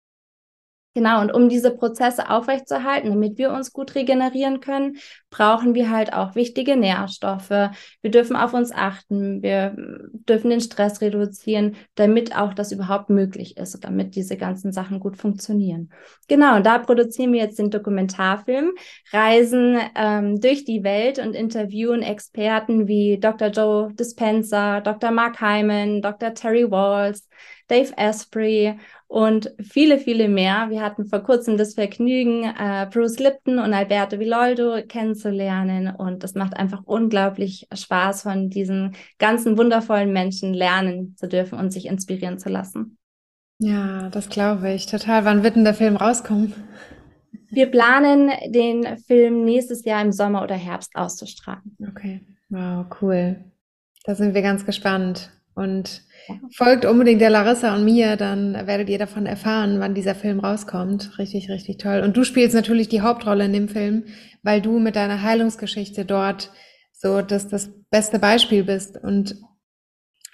[0.95, 4.95] Genau, und um diese Prozesse aufrechtzuerhalten, damit wir uns gut regenerieren können,
[5.29, 7.49] brauchen wir halt auch wichtige Nährstoffe.
[7.49, 13.57] Wir dürfen auf uns achten, wir dürfen den Stress reduzieren, damit auch das überhaupt möglich
[13.57, 15.89] ist, damit diese ganzen Sachen gut funktionieren.
[16.29, 18.71] Genau, und da produzieren wir jetzt den Dokumentarfilm,
[19.11, 23.49] reisen ähm, durch die Welt und interviewen Experten wie Dr.
[23.49, 25.11] Joe Dispenza, Dr.
[25.11, 26.33] Mark Hyman, Dr.
[26.33, 27.27] Terry Walls,
[27.67, 30.69] Dave Asprey und viele, viele mehr.
[30.69, 36.35] Wir hatten vor kurzem das Vergnügen, äh, Bruce Lipton und Alberto Villoldo kennenzulernen und es
[36.35, 42.39] macht einfach unglaublich Spaß, von diesen ganzen wundervollen Menschen lernen zu dürfen und sich inspirieren
[42.39, 42.97] zu lassen.
[43.59, 45.23] Ja, das glaube ich total.
[45.25, 46.53] Wann wird denn der Film rauskommen?
[47.49, 51.77] Wir planen, den Film nächstes Jahr im Sommer oder Herbst auszustrahlen.
[51.89, 53.37] Okay, wow, cool.
[54.03, 55.31] Da sind wir ganz gespannt.
[55.55, 56.05] Und
[56.51, 61.19] Folgt unbedingt der Larissa und mir, dann werdet ihr davon erfahren, wann dieser Film rauskommt.
[61.19, 62.01] Richtig, richtig toll.
[62.03, 64.05] Und du spielst natürlich die Hauptrolle in dem Film,
[64.41, 66.51] weil du mit deiner Heilungsgeschichte dort
[66.93, 68.97] so das, das beste Beispiel bist.
[69.01, 69.35] Und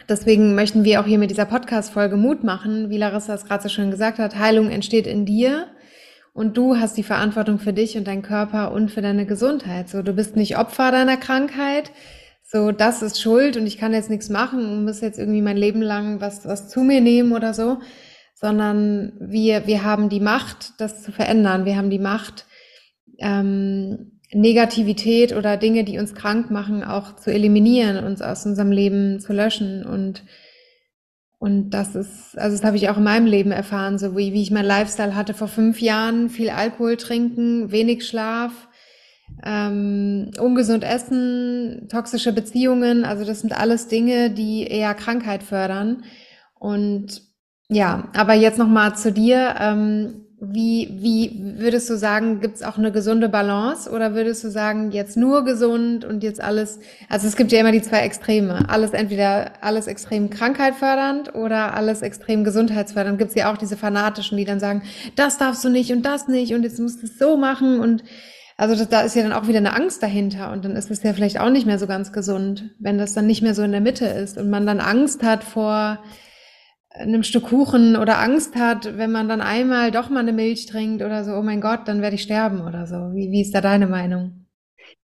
[0.09, 3.69] Deswegen möchten wir auch hier mit dieser Podcast-Folge Mut machen, wie Larissa es gerade so
[3.69, 4.37] schön gesagt hat.
[4.37, 5.67] Heilung entsteht in dir
[6.33, 9.89] und du hast die Verantwortung für dich und deinen Körper und für deine Gesundheit.
[9.89, 11.91] So, du bist nicht Opfer deiner Krankheit.
[12.53, 15.55] So, das ist Schuld und ich kann jetzt nichts machen und muss jetzt irgendwie mein
[15.55, 17.77] Leben lang was, was zu mir nehmen oder so,
[18.35, 21.63] sondern wir, wir haben die Macht, das zu verändern.
[21.63, 22.45] Wir haben die Macht,
[23.19, 29.21] ähm, Negativität oder Dinge, die uns krank machen, auch zu eliminieren, uns aus unserem Leben
[29.21, 30.23] zu löschen und
[31.39, 34.43] und das ist, also das habe ich auch in meinem Leben erfahren, so wie, wie
[34.43, 38.67] ich mein Lifestyle hatte vor fünf Jahren, viel Alkohol trinken, wenig Schlaf,
[39.45, 46.03] ähm, ungesund essen, toxische Beziehungen, also das sind alles Dinge, die eher Krankheit fördern.
[46.59, 47.21] Und
[47.69, 49.55] ja, aber jetzt nochmal zu dir.
[49.59, 54.49] Ähm, wie, wie würdest du sagen, gibt es auch eine gesunde Balance oder würdest du
[54.49, 58.67] sagen, jetzt nur gesund und jetzt alles, also es gibt ja immer die zwei Extreme,
[58.67, 63.19] alles entweder alles extrem krankheitfördernd oder alles extrem gesundheitsfördernd.
[63.19, 64.81] Gibt es ja auch diese Fanatischen, die dann sagen,
[65.15, 68.03] das darfst du nicht und das nicht und jetzt musst du es so machen und
[68.61, 71.01] also das, da ist ja dann auch wieder eine Angst dahinter und dann ist es
[71.01, 73.71] ja vielleicht auch nicht mehr so ganz gesund, wenn das dann nicht mehr so in
[73.71, 75.97] der Mitte ist und man dann Angst hat vor
[76.91, 81.01] einem Stück Kuchen oder Angst hat, wenn man dann einmal doch mal eine Milch trinkt
[81.01, 82.97] oder so, oh mein Gott, dann werde ich sterben oder so.
[83.15, 84.45] Wie, wie ist da deine Meinung?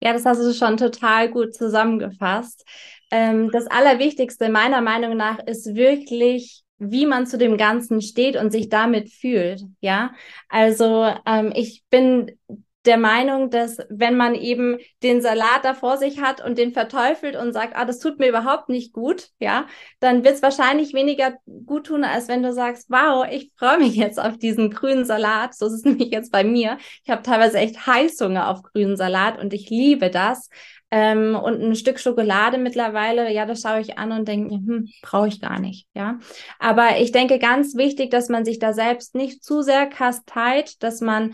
[0.04, 2.64] Ja, das hast du schon total gut zusammengefasst.
[3.10, 8.52] Ähm, das Allerwichtigste meiner Meinung nach ist wirklich, wie man zu dem Ganzen steht und
[8.52, 9.64] sich damit fühlt.
[9.80, 10.12] Ja,
[10.48, 12.38] also ähm, ich bin
[12.88, 17.36] der Meinung, dass wenn man eben den Salat da vor sich hat und den verteufelt
[17.36, 19.68] und sagt, ah, das tut mir überhaupt nicht gut, ja,
[20.00, 23.96] dann wird es wahrscheinlich weniger gut tun, als wenn du sagst, wow, ich freue mich
[23.96, 25.54] jetzt auf diesen grünen Salat.
[25.54, 26.78] So ist es nämlich jetzt bei mir.
[27.04, 30.50] Ich habe teilweise echt Heißhunger auf grünen Salat und ich liebe das.
[30.90, 35.28] Ähm, und ein Stück Schokolade mittlerweile, ja, das schaue ich an und denke, hm, brauche
[35.28, 36.20] ich gar nicht, ja.
[36.60, 41.02] Aber ich denke ganz wichtig, dass man sich da selbst nicht zu sehr kasteit, dass
[41.02, 41.34] man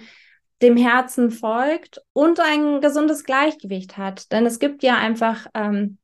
[0.63, 4.31] dem Herzen folgt und ein gesundes Gleichgewicht hat.
[4.31, 5.97] Denn es gibt ja einfach ähm,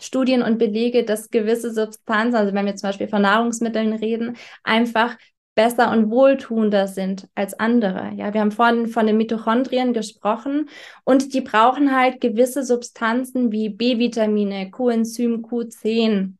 [0.00, 5.16] Studien und Belege, dass gewisse Substanzen, also wenn wir zum Beispiel von Nahrungsmitteln reden, einfach
[5.54, 8.12] besser und wohltuender sind als andere.
[8.16, 10.68] Ja, wir haben vorhin von den Mitochondrien gesprochen
[11.04, 16.34] und die brauchen halt gewisse Substanzen wie B-Vitamine, Coenzym Q10,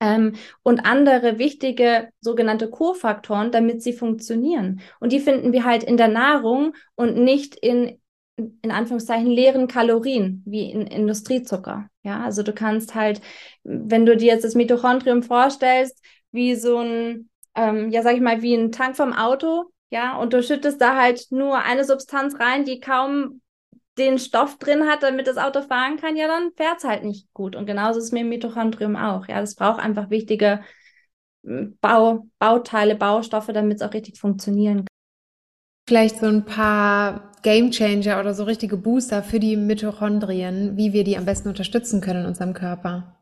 [0.00, 4.80] ähm, und andere wichtige sogenannte Kofaktoren, damit sie funktionieren.
[5.00, 7.98] Und die finden wir halt in der Nahrung und nicht in
[8.36, 11.88] in Anführungszeichen leeren Kalorien wie in Industriezucker.
[12.02, 13.20] Ja, also du kannst halt,
[13.64, 18.42] wenn du dir jetzt das Mitochondrium vorstellst, wie so ein, ähm, ja, sag ich mal,
[18.42, 22.64] wie ein Tank vom Auto, ja, und du schüttest da halt nur eine Substanz rein,
[22.64, 23.40] die kaum
[23.98, 27.32] den Stoff drin hat, damit das Auto fahren kann, ja, dann fährt es halt nicht
[27.32, 27.56] gut.
[27.56, 29.26] Und genauso ist es mit dem Mitochondrium auch.
[29.28, 30.60] Ja, das braucht einfach wichtige
[31.44, 34.86] hm, Bau, Bauteile, Baustoffe, damit es auch richtig funktionieren kann.
[35.88, 41.04] Vielleicht so ein paar Game Changer oder so richtige Booster für die Mitochondrien, wie wir
[41.04, 43.15] die am besten unterstützen können in unserem Körper.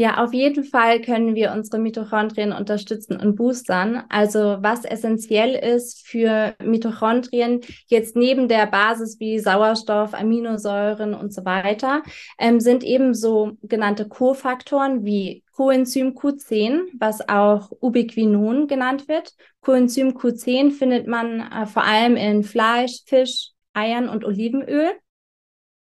[0.00, 4.02] Ja, auf jeden Fall können wir unsere Mitochondrien unterstützen und boostern.
[4.08, 11.44] Also was essentiell ist für Mitochondrien, jetzt neben der Basis wie Sauerstoff, Aminosäuren und so
[11.44, 12.02] weiter,
[12.38, 19.34] ähm, sind eben so genannte Kofaktoren wie Coenzym Q10, was auch Ubiquinon genannt wird.
[19.60, 24.92] Coenzym Q10 findet man äh, vor allem in Fleisch, Fisch, Eiern und Olivenöl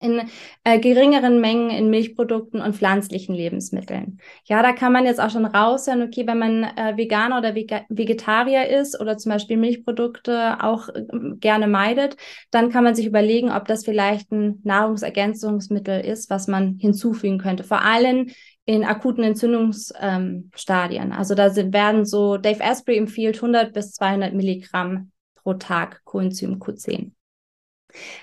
[0.01, 0.23] in
[0.63, 4.21] äh, geringeren Mengen in Milchprodukten und pflanzlichen Lebensmitteln.
[4.45, 7.83] Ja, da kann man jetzt auch schon raushören, okay, wenn man äh, Veganer oder Vega
[7.89, 11.03] Vegetarier ist oder zum Beispiel Milchprodukte auch äh,
[11.41, 12.17] gerne meidet,
[12.51, 17.65] dann kann man sich überlegen, ob das vielleicht ein Nahrungsergänzungsmittel ist, was man hinzufügen könnte.
[17.65, 18.31] Vor allem
[18.67, 21.07] in akuten Entzündungsstadien.
[21.07, 26.03] Ähm, also da sind, werden so, Dave Asprey empfiehlt 100 bis 200 Milligramm pro Tag
[26.05, 27.13] Coenzym Q10.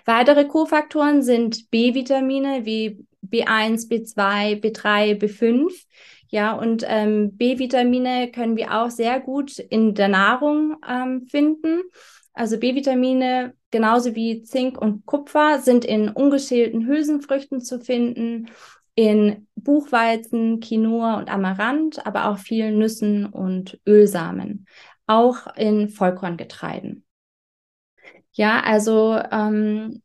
[0.05, 5.71] Weitere Kofaktoren sind B-Vitamine wie B1, B2, B3, B5.
[6.29, 11.83] Ja, und ähm, B-Vitamine können wir auch sehr gut in der Nahrung ähm, finden.
[12.33, 18.49] Also B-Vitamine, genauso wie Zink und Kupfer, sind in ungeschälten Hülsenfrüchten zu finden,
[18.95, 24.67] in Buchweizen, Quinoa und Amaranth, aber auch vielen Nüssen und Ölsamen,
[25.07, 27.04] auch in Vollkorngetreiden.
[28.35, 30.01] Ja, also ähm,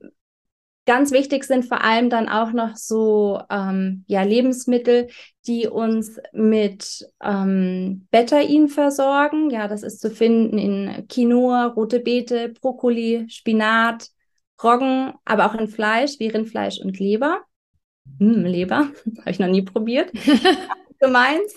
[0.86, 5.08] ganz wichtig sind vor allem dann auch noch so ähm, ja, Lebensmittel,
[5.46, 9.50] die uns mit ähm, Betain versorgen.
[9.50, 14.08] Ja, das ist zu finden in Quinoa, rote Beete, Brokkoli, Spinat,
[14.62, 17.40] Roggen, aber auch in Fleisch wie Rindfleisch und Leber.
[18.18, 18.90] Hm, Leber,
[19.20, 20.12] habe ich noch nie probiert.
[21.00, 21.50] gemeint.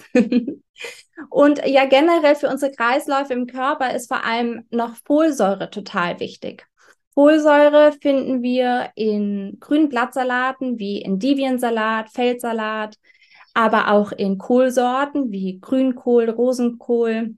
[1.29, 6.65] Und ja, generell für unsere Kreisläufe im Körper ist vor allem noch Folsäure total wichtig.
[7.13, 12.97] Folsäure finden wir in grünen Blattsalaten wie Endiviensalat, Feldsalat,
[13.53, 17.35] aber auch in Kohlsorten wie Grünkohl, Rosenkohl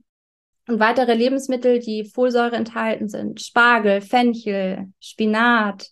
[0.66, 3.42] und weitere Lebensmittel, die Folsäure enthalten sind.
[3.42, 5.88] Spargel, Fenchel, Spinat,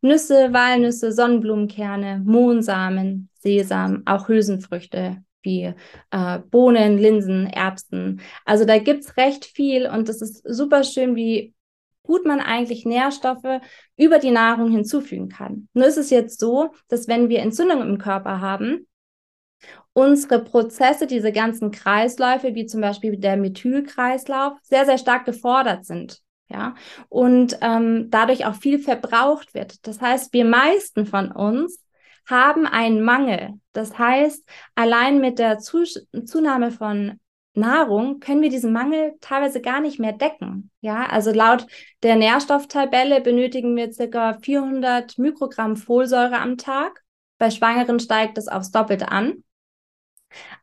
[0.00, 5.72] Nüsse, Walnüsse, Sonnenblumenkerne, Mohnsamen, Sesam, auch Hülsenfrüchte wie
[6.10, 8.20] äh, Bohnen, Linsen, Erbsen.
[8.44, 11.54] Also da gibt's recht viel und das ist super schön, wie
[12.02, 13.60] gut man eigentlich Nährstoffe
[13.96, 15.68] über die Nahrung hinzufügen kann.
[15.72, 18.86] Nur ist es jetzt so, dass wenn wir Entzündungen im Körper haben,
[19.92, 26.20] unsere Prozesse, diese ganzen Kreisläufe, wie zum Beispiel der Methylkreislauf, sehr, sehr stark gefordert sind.
[26.48, 26.76] Ja,
[27.08, 29.84] und ähm, dadurch auch viel verbraucht wird.
[29.84, 31.80] Das heißt, wir meisten von uns
[32.26, 33.54] haben einen Mangel.
[33.72, 37.20] Das heißt, allein mit der Zunahme von
[37.54, 40.70] Nahrung können wir diesen Mangel teilweise gar nicht mehr decken.
[40.80, 41.66] Ja, also laut
[42.02, 47.02] der Nährstofftabelle benötigen wir circa 400 Mikrogramm Folsäure am Tag.
[47.38, 49.42] Bei Schwangeren steigt das aufs Doppelte an.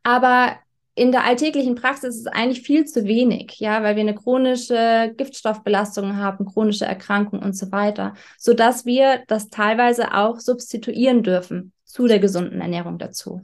[0.03, 0.57] Aber
[0.95, 5.13] in der alltäglichen Praxis ist es eigentlich viel zu wenig, ja, weil wir eine chronische
[5.17, 11.73] Giftstoffbelastung haben, chronische Erkrankungen und so weiter, so dass wir das teilweise auch substituieren dürfen
[11.83, 13.41] zu der gesunden Ernährung dazu.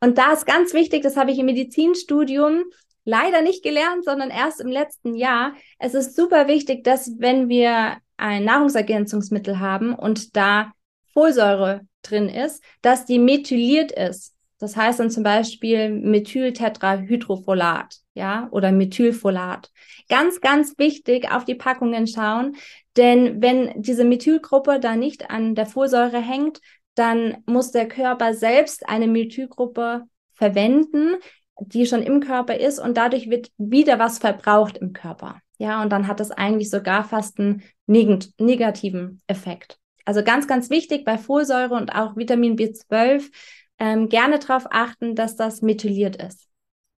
[0.00, 2.62] Und da ist ganz wichtig, das habe ich im Medizinstudium
[3.04, 5.54] leider nicht gelernt, sondern erst im letzten Jahr.
[5.78, 10.72] Es ist super wichtig, dass wenn wir ein Nahrungsergänzungsmittel haben und da
[11.12, 14.34] Folsäure drin ist, dass die methyliert ist.
[14.58, 19.70] Das heißt dann zum Beispiel Methyltetrahydrofolat, ja, oder Methylfolat.
[20.08, 22.56] Ganz, ganz wichtig auf die Packungen schauen,
[22.96, 26.60] denn wenn diese Methylgruppe da nicht an der Folsäure hängt,
[26.96, 30.02] dann muss der Körper selbst eine Methylgruppe
[30.34, 31.14] verwenden,
[31.60, 35.40] die schon im Körper ist und dadurch wird wieder was verbraucht im Körper.
[35.58, 39.78] Ja, und dann hat das eigentlich sogar fast einen neg negativen Effekt.
[40.04, 43.30] Also ganz, ganz wichtig bei Folsäure und auch Vitamin B12
[43.78, 46.48] ähm, gerne darauf achten, dass das methyliert ist.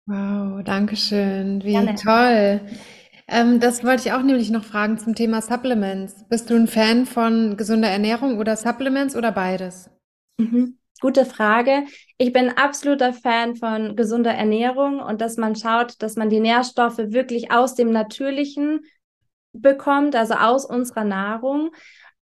[0.06, 1.64] Wow, danke schön.
[1.64, 1.96] Wie gerne.
[1.96, 2.62] toll.
[3.28, 6.26] Ähm, das wollte ich auch nämlich noch fragen zum Thema Supplements.
[6.30, 9.90] Bist du ein Fan von gesunder Ernährung oder Supplements oder beides?
[10.40, 10.80] Mhm.
[11.00, 11.86] Gute Frage.
[12.18, 16.98] Ich bin absoluter Fan von gesunder Ernährung und dass man schaut, dass man die Nährstoffe
[16.98, 18.82] wirklich aus dem Natürlichen
[19.54, 21.72] bekommt, also aus unserer Nahrung.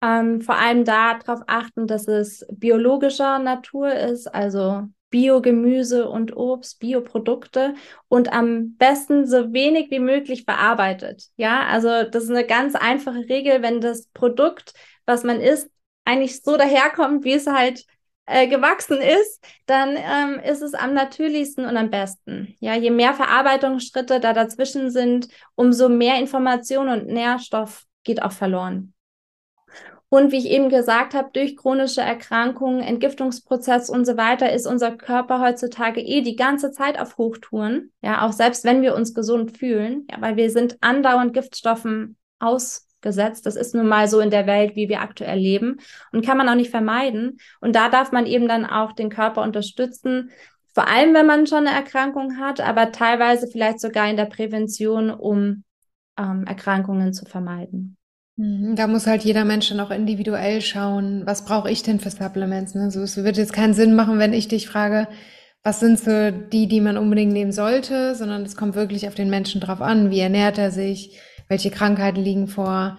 [0.05, 7.73] Ähm, vor allem darauf achten, dass es biologischer Natur ist, also Biogemüse und Obst, Bioprodukte
[8.07, 11.29] und am besten so wenig wie möglich verarbeitet.
[11.37, 14.73] Ja, also das ist eine ganz einfache Regel, wenn das Produkt,
[15.07, 15.69] was man isst,
[16.03, 17.85] eigentlich so daherkommt, wie es halt
[18.27, 22.55] äh, gewachsen ist, dann ähm, ist es am natürlichsten und am besten.
[22.59, 28.94] Ja, je mehr Verarbeitungsschritte da dazwischen sind, umso mehr Information und Nährstoff geht auch verloren.
[30.09, 34.91] Und wie ich eben gesagt habe, durch chronische Erkrankungen, Entgiftungsprozess und so weiter ist unser
[34.91, 37.91] Körper heutzutage eh die ganze Zeit auf Hochtouren.
[38.01, 43.45] Ja, auch selbst wenn wir uns gesund fühlen, ja, weil wir sind andauernd Giftstoffen ausgesetzt.
[43.45, 45.77] Das ist nun mal so in der Welt, wie wir aktuell leben
[46.11, 47.37] und kann man auch nicht vermeiden.
[47.59, 50.31] Und da darf man eben dann auch den Körper unterstützen,
[50.75, 55.09] vor allem wenn man schon eine Erkrankung hat, aber teilweise vielleicht sogar in der Prävention,
[55.09, 55.63] um
[56.17, 57.97] ähm, Erkrankungen zu vermeiden.
[58.37, 62.09] Mhm, da muss halt jeder Mensch dann auch individuell schauen, was brauche ich denn für
[62.09, 62.75] Supplements.
[62.75, 62.91] Ne?
[62.91, 65.07] So, es wird jetzt keinen Sinn machen, wenn ich dich frage,
[65.63, 69.29] was sind so die, die man unbedingt nehmen sollte, sondern es kommt wirklich auf den
[69.29, 72.97] Menschen drauf an, wie ernährt er sich, welche Krankheiten liegen vor.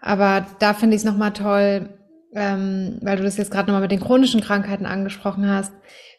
[0.00, 1.90] Aber da finde ich es nochmal toll,
[2.34, 5.72] ähm, weil du das jetzt gerade nochmal mit den chronischen Krankheiten angesprochen hast,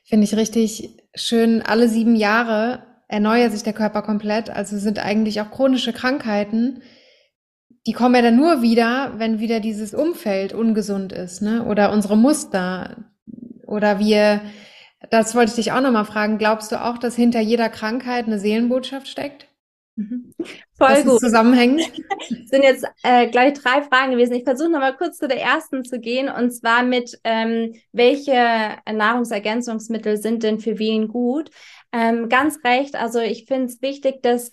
[0.06, 4.50] finde ich richtig schön, alle sieben Jahre erneuert sich der Körper komplett.
[4.50, 6.82] Also sind eigentlich auch chronische Krankheiten
[7.86, 11.66] die kommen ja dann nur wieder, wenn wieder dieses Umfeld ungesund ist, ne?
[11.66, 12.98] Oder unsere Muster.
[13.66, 14.42] Oder wir,
[15.10, 18.40] das wollte ich dich auch nochmal fragen, glaubst du auch, dass hinter jeder Krankheit eine
[18.40, 19.48] Seelenbotschaft steckt?
[19.96, 20.34] Mhm.
[20.78, 21.20] Voll das gut.
[21.20, 21.80] Zusammenhängen.
[22.46, 24.34] sind jetzt äh, gleich drei Fragen gewesen.
[24.34, 30.18] Ich versuche nochmal kurz zu der ersten zu gehen und zwar mit, ähm, welche Nahrungsergänzungsmittel
[30.18, 31.52] sind denn für wen gut?
[31.96, 32.96] Ähm, ganz recht.
[32.96, 34.52] Also ich finde es wichtig, dass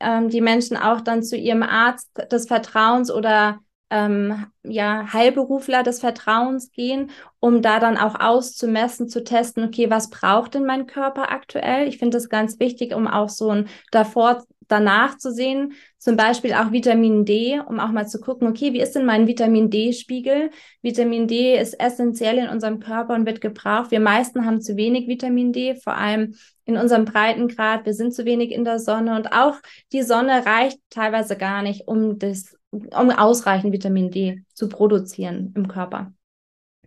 [0.00, 3.60] ähm, die Menschen auch dann zu ihrem Arzt des Vertrauens oder
[3.90, 7.10] ähm, ja, Heilberufler des Vertrauens gehen,
[7.40, 11.88] um da dann auch auszumessen, zu testen, okay, was braucht denn mein Körper aktuell?
[11.88, 16.52] Ich finde das ganz wichtig, um auch so ein davor danach zu sehen, zum Beispiel
[16.52, 20.50] auch Vitamin D, um auch mal zu gucken, okay, wie ist denn mein Vitamin D-Spiegel?
[20.82, 23.90] Vitamin D ist essentiell in unserem Körper und wird gebraucht.
[23.90, 27.86] Wir meisten haben zu wenig Vitamin D, vor allem in unserem Breitengrad.
[27.86, 29.56] Wir sind zu wenig in der Sonne und auch
[29.92, 35.66] die Sonne reicht teilweise gar nicht, um das, um ausreichend Vitamin D zu produzieren im
[35.66, 36.12] Körper.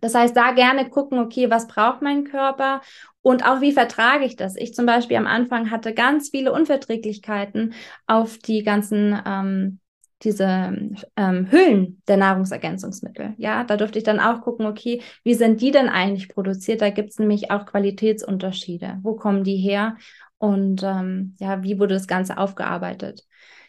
[0.02, 2.82] Das heißt, da gerne gucken, okay, was braucht mein Körper
[3.22, 4.56] und auch wie vertrage ich das?
[4.56, 7.72] Ich zum Beispiel am Anfang hatte ganz viele Unverträglichkeiten
[8.06, 9.78] auf die ganzen ähm,
[10.22, 10.76] diese
[11.16, 13.34] ähm, Hüllen der Nahrungsergänzungsmittel.
[13.38, 16.80] Ja, da durfte ich dann auch gucken, okay, wie sind die denn eigentlich produziert?
[16.80, 18.98] Da gibt es nämlich auch Qualitätsunterschiede.
[19.02, 19.96] Wo kommen die her?
[20.38, 23.24] Und ähm, ja, wie wurde das Ganze aufgearbeitet?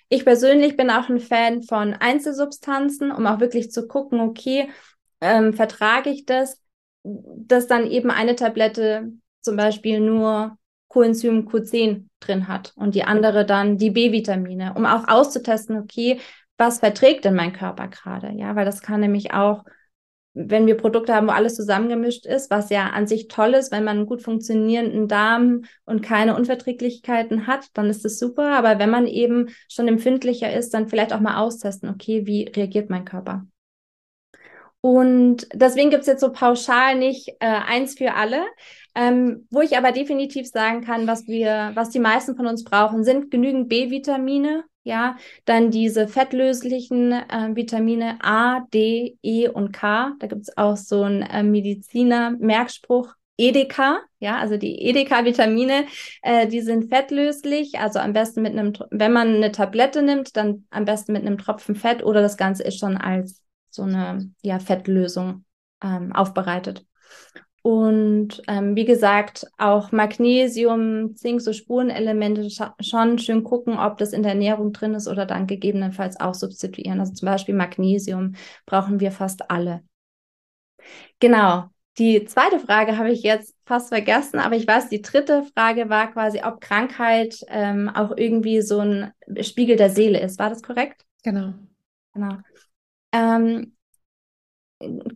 [0.09, 4.69] Ich persönlich bin auch ein Fan von Einzelsubstanzen, um auch wirklich zu gucken, okay,
[5.23, 6.61] ähm, vertrage ich das,
[7.03, 9.11] dass dann eben eine Tablette
[9.41, 10.57] zum Beispiel nur
[10.87, 16.19] Coenzym Q10 drin hat und die andere dann die B-Vitamine, um auch auszutesten, okay,
[16.57, 18.31] was verträgt denn mein Körper gerade?
[18.35, 19.65] Ja, weil das kann nämlich auch,
[20.35, 23.83] wenn wir Produkte haben, wo alles zusammengemischt ist, was ja an sich toll ist, wenn
[23.83, 28.55] man einen gut funktionierenden Darm und keine Unverträglichkeiten hat, dann ist das super.
[28.55, 32.89] Aber wenn man eben schon empfindlicher ist, dann vielleicht auch mal austesten, okay, wie reagiert
[32.89, 33.45] mein Körper?
[34.85, 38.43] Und deswegen gibt es jetzt so pauschal nicht äh, eins für alle.
[38.95, 43.05] Ähm, wo ich aber definitiv sagen kann, was wir, was die meisten von uns brauchen,
[43.05, 45.15] sind genügend B-Vitamine, ja,
[45.45, 50.11] dann diese fettlöslichen äh, Vitamine A, D, E und K.
[50.19, 55.85] Da gibt es auch so einen äh, Mediziner-Merkspruch, EDK, ja, also die EDK-Vitamine,
[56.23, 60.65] äh, die sind fettlöslich, also am besten mit einem, wenn man eine Tablette nimmt, dann
[60.71, 63.43] am besten mit einem Tropfen Fett oder das Ganze ist schon als
[63.73, 65.45] so eine ja, Fettlösung
[65.81, 66.85] ähm, aufbereitet.
[67.61, 72.49] Und ähm, wie gesagt, auch Magnesium, Zink, so Spurenelemente
[72.81, 76.99] schon schön gucken, ob das in der Ernährung drin ist oder dann gegebenenfalls auch substituieren.
[76.99, 79.81] Also zum Beispiel Magnesium brauchen wir fast alle.
[81.19, 81.69] Genau.
[81.99, 86.11] Die zweite Frage habe ich jetzt fast vergessen, aber ich weiß, die dritte Frage war
[86.11, 89.11] quasi, ob Krankheit ähm, auch irgendwie so ein
[89.41, 90.39] Spiegel der Seele ist.
[90.39, 91.05] War das korrekt?
[91.23, 91.53] Genau.
[92.13, 92.39] Genau.
[93.13, 93.73] Ähm,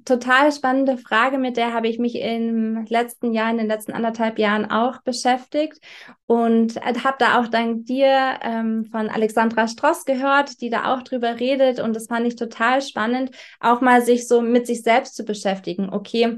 [0.06, 4.40] total spannende Frage, mit der habe ich mich im letzten Jahr, in den letzten anderthalb
[4.40, 5.80] Jahren auch beschäftigt
[6.26, 11.40] und habe da auch dank dir ähm, von Alexandra Stross gehört, die da auch drüber
[11.40, 15.26] redet und das fand ich total spannend, auch mal sich so mit sich selbst zu
[15.26, 15.90] beschäftigen.
[15.92, 16.38] Okay,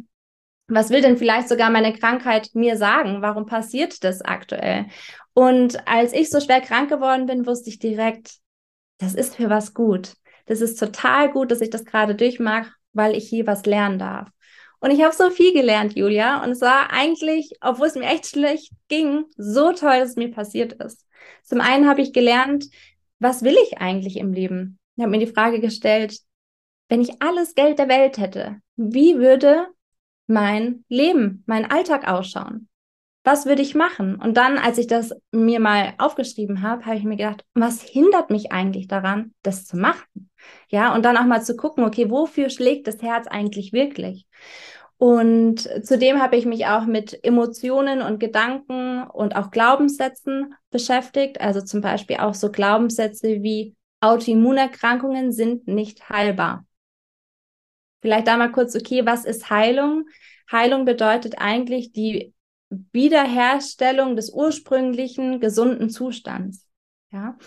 [0.68, 3.22] was will denn vielleicht sogar meine Krankheit mir sagen?
[3.22, 4.86] Warum passiert das aktuell?
[5.34, 8.38] Und als ich so schwer krank geworden bin, wusste ich direkt,
[8.97, 10.14] das ist für was gut
[10.49, 14.29] das ist total gut, dass ich das gerade durchmache, weil ich hier was lernen darf.
[14.79, 16.43] Und ich habe so viel gelernt, Julia.
[16.43, 20.31] Und es war eigentlich, obwohl es mir echt schlecht ging, so toll, dass es mir
[20.31, 21.05] passiert ist.
[21.43, 22.65] Zum einen habe ich gelernt,
[23.19, 24.79] was will ich eigentlich im Leben?
[24.95, 26.17] Ich habe mir die Frage gestellt,
[26.87, 29.67] wenn ich alles Geld der Welt hätte, wie würde
[30.25, 32.68] mein Leben, mein Alltag ausschauen?
[33.30, 34.15] Was würde ich machen?
[34.15, 38.32] Und dann, als ich das mir mal aufgeschrieben habe, habe ich mir gedacht, was hindert
[38.32, 40.32] mich eigentlich daran, das zu machen?
[40.67, 44.25] Ja, und dann auch mal zu gucken, okay, wofür schlägt das Herz eigentlich wirklich?
[44.97, 51.39] Und zudem habe ich mich auch mit Emotionen und Gedanken und auch Glaubenssätzen beschäftigt.
[51.39, 56.65] Also zum Beispiel auch so Glaubenssätze wie Autoimmunerkrankungen sind nicht heilbar.
[58.01, 60.05] Vielleicht da mal kurz, okay, was ist Heilung?
[60.51, 62.34] Heilung bedeutet eigentlich die
[62.70, 66.67] Wiederherstellung des ursprünglichen gesunden Zustands.
[67.11, 67.38] Ja.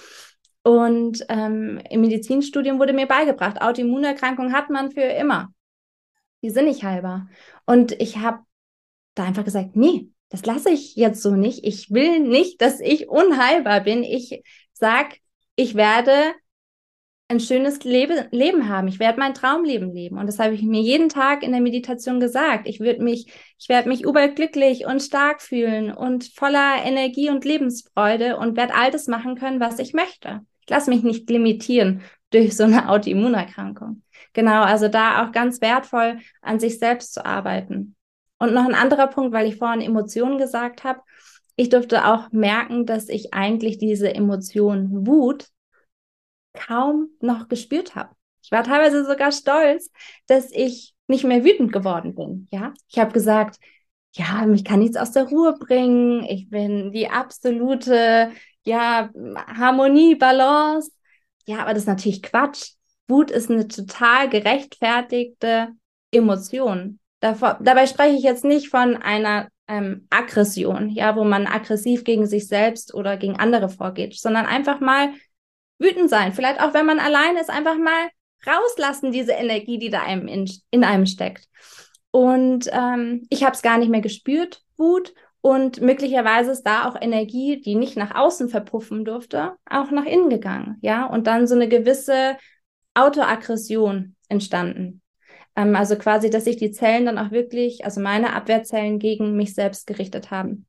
[0.62, 5.52] Und ähm, im Medizinstudium wurde mir beigebracht, Autoimmunerkrankungen hat man für immer.
[6.42, 7.28] Die sind nicht heilbar.
[7.66, 8.40] Und ich habe
[9.14, 11.64] da einfach gesagt, nee, das lasse ich jetzt so nicht.
[11.64, 14.02] Ich will nicht, dass ich unheilbar bin.
[14.02, 14.42] Ich
[14.72, 15.18] sag,
[15.56, 16.32] ich werde
[17.32, 18.88] ein schönes Lebe Leben haben.
[18.88, 20.18] Ich werde mein Traumleben leben.
[20.18, 22.68] Und das habe ich mir jeden Tag in der Meditation gesagt.
[22.68, 28.36] Ich würde mich, ich werde mich überglücklich und stark fühlen und voller Energie und Lebensfreude
[28.36, 30.40] und werde all das machen können, was ich möchte.
[30.60, 34.02] Ich lasse mich nicht limitieren durch so eine Autoimmunerkrankung.
[34.34, 37.96] Genau, also da auch ganz wertvoll an sich selbst zu arbeiten.
[38.38, 41.00] Und noch ein anderer Punkt, weil ich vorhin Emotionen gesagt habe.
[41.56, 45.48] Ich durfte auch merken, dass ich eigentlich diese Emotion Wut
[46.54, 48.14] kaum noch gespürt habe.
[48.42, 49.90] Ich war teilweise sogar stolz,
[50.26, 52.48] dass ich nicht mehr wütend geworden bin.
[52.50, 53.58] Ja, ich habe gesagt,
[54.14, 56.24] ja, mich kann nichts aus der Ruhe bringen.
[56.24, 58.30] Ich bin die absolute,
[58.64, 59.10] ja,
[59.46, 60.90] Harmonie, Balance.
[61.46, 62.72] Ja, aber das ist natürlich Quatsch.
[63.08, 65.68] Wut ist eine total gerechtfertigte
[66.10, 66.98] Emotion.
[67.20, 72.26] Davor, dabei spreche ich jetzt nicht von einer ähm, Aggression, ja, wo man aggressiv gegen
[72.26, 75.12] sich selbst oder gegen andere vorgeht, sondern einfach mal
[75.82, 76.32] wütend sein.
[76.32, 78.08] Vielleicht auch, wenn man allein ist, einfach mal
[78.46, 81.48] rauslassen, diese Energie, die da einem in, in einem steckt.
[82.10, 85.14] Und ähm, ich habe es gar nicht mehr gespürt, Wut.
[85.40, 90.30] Und möglicherweise ist da auch Energie, die nicht nach außen verpuffen durfte, auch nach innen
[90.30, 90.78] gegangen.
[90.82, 92.36] Ja, und dann so eine gewisse
[92.94, 95.02] Autoaggression entstanden.
[95.56, 99.54] Ähm, also quasi, dass sich die Zellen dann auch wirklich, also meine Abwehrzellen gegen mich
[99.54, 100.66] selbst gerichtet haben.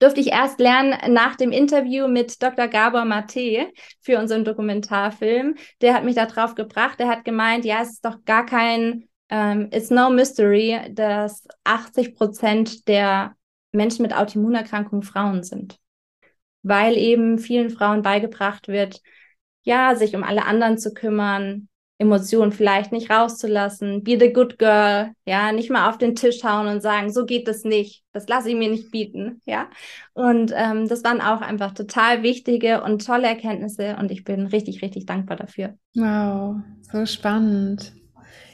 [0.00, 2.68] Durfte ich erst lernen nach dem Interview mit Dr.
[2.68, 3.70] Gabor Mate
[4.00, 5.56] für unseren Dokumentarfilm.
[5.82, 6.98] Der hat mich da drauf gebracht.
[6.98, 12.14] Der hat gemeint, ja, es ist doch gar kein, ähm, it's no mystery, dass 80
[12.14, 13.36] Prozent der
[13.72, 15.78] Menschen mit Autoimmunerkrankungen Frauen sind.
[16.62, 19.02] Weil eben vielen Frauen beigebracht wird,
[19.62, 21.68] ja, sich um alle anderen zu kümmern,
[22.00, 26.66] Emotionen vielleicht nicht rauszulassen, be the good girl, ja, nicht mal auf den Tisch hauen
[26.66, 29.68] und sagen, so geht das nicht, das lasse ich mir nicht bieten, ja.
[30.14, 34.80] Und ähm, das waren auch einfach total wichtige und tolle Erkenntnisse und ich bin richtig,
[34.80, 35.74] richtig dankbar dafür.
[35.94, 36.56] Wow,
[36.90, 37.92] so spannend.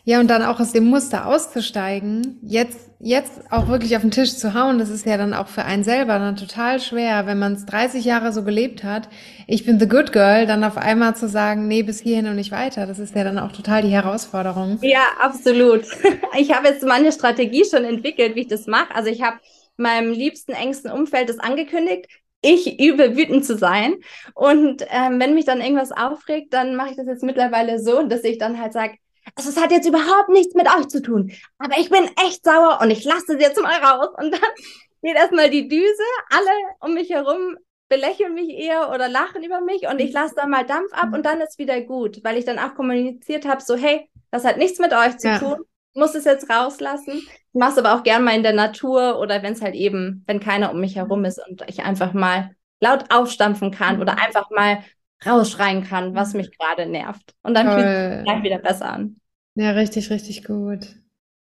[0.09, 4.37] Ja, und dann auch aus dem Muster auszusteigen, jetzt, jetzt auch wirklich auf den Tisch
[4.37, 7.55] zu hauen, das ist ja dann auch für einen selber dann total schwer, wenn man
[7.55, 9.09] es 30 Jahre so gelebt hat.
[9.49, 12.53] Ich bin the good girl, dann auf einmal zu sagen, nee, bis hierhin und nicht
[12.53, 12.87] weiter.
[12.87, 14.79] Das ist ja dann auch total die Herausforderung.
[14.81, 15.83] Ja, absolut.
[16.39, 18.95] Ich habe jetzt meine Strategie schon entwickelt, wie ich das mache.
[18.95, 19.39] Also ich habe
[19.77, 22.07] meinem liebsten, engsten Umfeld das angekündigt
[22.43, 23.95] ich übe wütend zu sein.
[24.35, 28.23] Und ähm, wenn mich dann irgendwas aufregt, dann mache ich das jetzt mittlerweile so, dass
[28.23, 28.99] ich dann halt sage,
[29.35, 31.33] also es hat jetzt überhaupt nichts mit euch zu tun.
[31.59, 34.09] Aber ich bin echt sauer und ich lasse es jetzt mal raus.
[34.17, 34.51] Und dann
[35.03, 36.03] geht erstmal die Düse.
[36.31, 36.51] Alle
[36.81, 37.57] um mich herum
[37.89, 41.25] belächeln mich eher oder lachen über mich und ich lasse da mal Dampf ab und
[41.25, 44.79] dann ist wieder gut, weil ich dann auch kommuniziert habe, so hey, das hat nichts
[44.79, 45.39] mit euch zu ja.
[45.39, 45.59] tun,
[45.95, 47.15] muss es jetzt rauslassen.
[47.15, 50.25] Ich mache es aber auch gern mal in der Natur oder wenn es halt eben,
[50.27, 52.51] wenn keiner um mich herum ist und ich einfach mal
[52.81, 54.83] laut aufstampfen kann oder einfach mal
[55.25, 57.35] rausschreien kann, was mich gerade nervt.
[57.43, 59.17] Und dann fühlt es sich gleich wieder besser an.
[59.55, 60.97] Ja, richtig, richtig gut.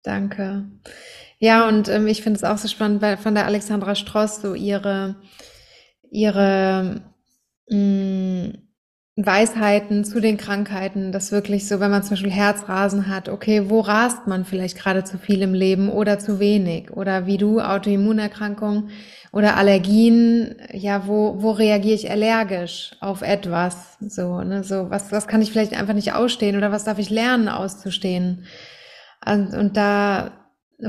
[0.04, 0.66] Danke.
[1.38, 4.56] Ja, und ähm, ich finde es auch so spannend weil von der Alexandra Stross, so
[4.56, 5.16] ihre,
[6.10, 7.04] ihre
[7.70, 8.71] mh, mm,
[9.26, 13.80] Weisheiten zu den Krankheiten, das wirklich so, wenn man zum Beispiel Herzrasen hat, okay, wo
[13.80, 16.92] rast man vielleicht gerade zu viel im Leben oder zu wenig?
[16.92, 18.90] Oder wie du, Autoimmunerkrankung
[19.32, 23.98] oder Allergien, ja, wo, wo reagiere ich allergisch auf etwas?
[24.00, 27.10] So, ne, so, was, was kann ich vielleicht einfach nicht ausstehen oder was darf ich
[27.10, 28.46] lernen auszustehen?
[29.26, 30.32] Und, und da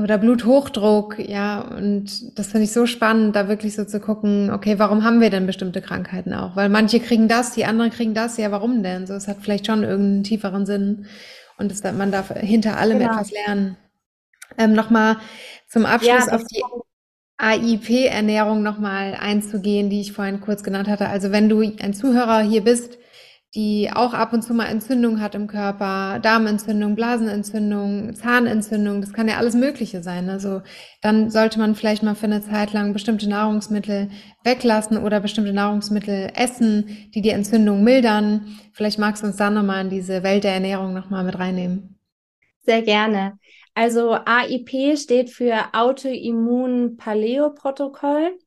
[0.01, 4.79] oder Bluthochdruck, ja, und das finde ich so spannend, da wirklich so zu gucken, okay,
[4.79, 6.55] warum haben wir denn bestimmte Krankheiten auch?
[6.55, 9.05] Weil manche kriegen das, die anderen kriegen das, ja, warum denn?
[9.05, 11.05] So, es hat vielleicht schon irgendeinen tieferen Sinn
[11.57, 13.13] und es, man darf hinter allem genau.
[13.13, 13.77] etwas lernen.
[14.57, 15.17] Ähm, Nochmal
[15.67, 16.61] zum Abschluss ja, auf die
[17.37, 21.09] AIP-Ernährung nochmal einzugehen, die ich vorhin kurz genannt hatte.
[21.09, 22.97] Also wenn du ein Zuhörer hier bist,
[23.55, 29.27] die auch ab und zu mal Entzündung hat im Körper, Darmentzündung, Blasenentzündung, Zahnentzündung, das kann
[29.27, 30.27] ja alles Mögliche sein.
[30.29, 30.63] Also
[31.01, 34.09] dann sollte man vielleicht mal für eine Zeit lang bestimmte Nahrungsmittel
[34.43, 38.57] weglassen oder bestimmte Nahrungsmittel essen, die die Entzündung mildern.
[38.71, 41.99] Vielleicht magst du uns dann nochmal in diese Welt der Ernährung nochmal mit reinnehmen.
[42.61, 43.37] Sehr gerne.
[43.75, 48.39] Also AIP steht für Autoimmun-Paleo-Protokoll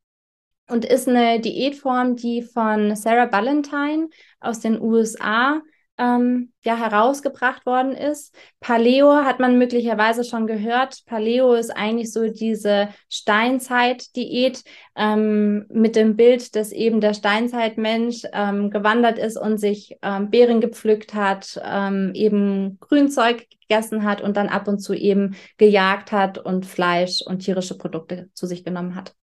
[0.68, 4.09] und ist eine Diätform, die von Sarah Ballantyne
[4.41, 5.61] aus den USA
[5.99, 8.34] ähm, ja herausgebracht worden ist.
[8.61, 11.05] Paleo hat man möglicherweise schon gehört.
[11.07, 14.62] Paleo ist eigentlich so diese Steinzeit-Diät
[14.95, 20.61] ähm, mit dem Bild, dass eben der Steinzeitmensch ähm, gewandert ist und sich ähm, Beeren
[20.61, 26.39] gepflückt hat, ähm, eben Grünzeug gegessen hat und dann ab und zu eben gejagt hat
[26.39, 29.14] und Fleisch und tierische Produkte zu sich genommen hat.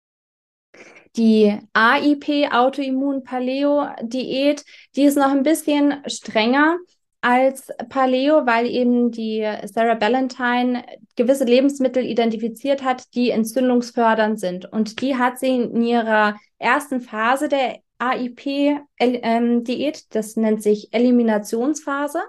[1.16, 6.78] Die AIP, Autoimmun-Paleo-Diät, die ist noch ein bisschen strenger
[7.22, 10.84] als Paleo, weil eben die Sarah Ballantyne
[11.16, 14.66] gewisse Lebensmittel identifiziert hat, die entzündungsfördernd sind.
[14.66, 19.64] Und die hat sie in ihrer ersten Phase der AIP-Diät, ähm,
[20.09, 22.24] das nennt sich Eliminationsphase.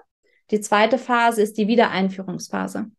[0.50, 2.90] Die zweite Phase ist die Wiedereinführungsphase.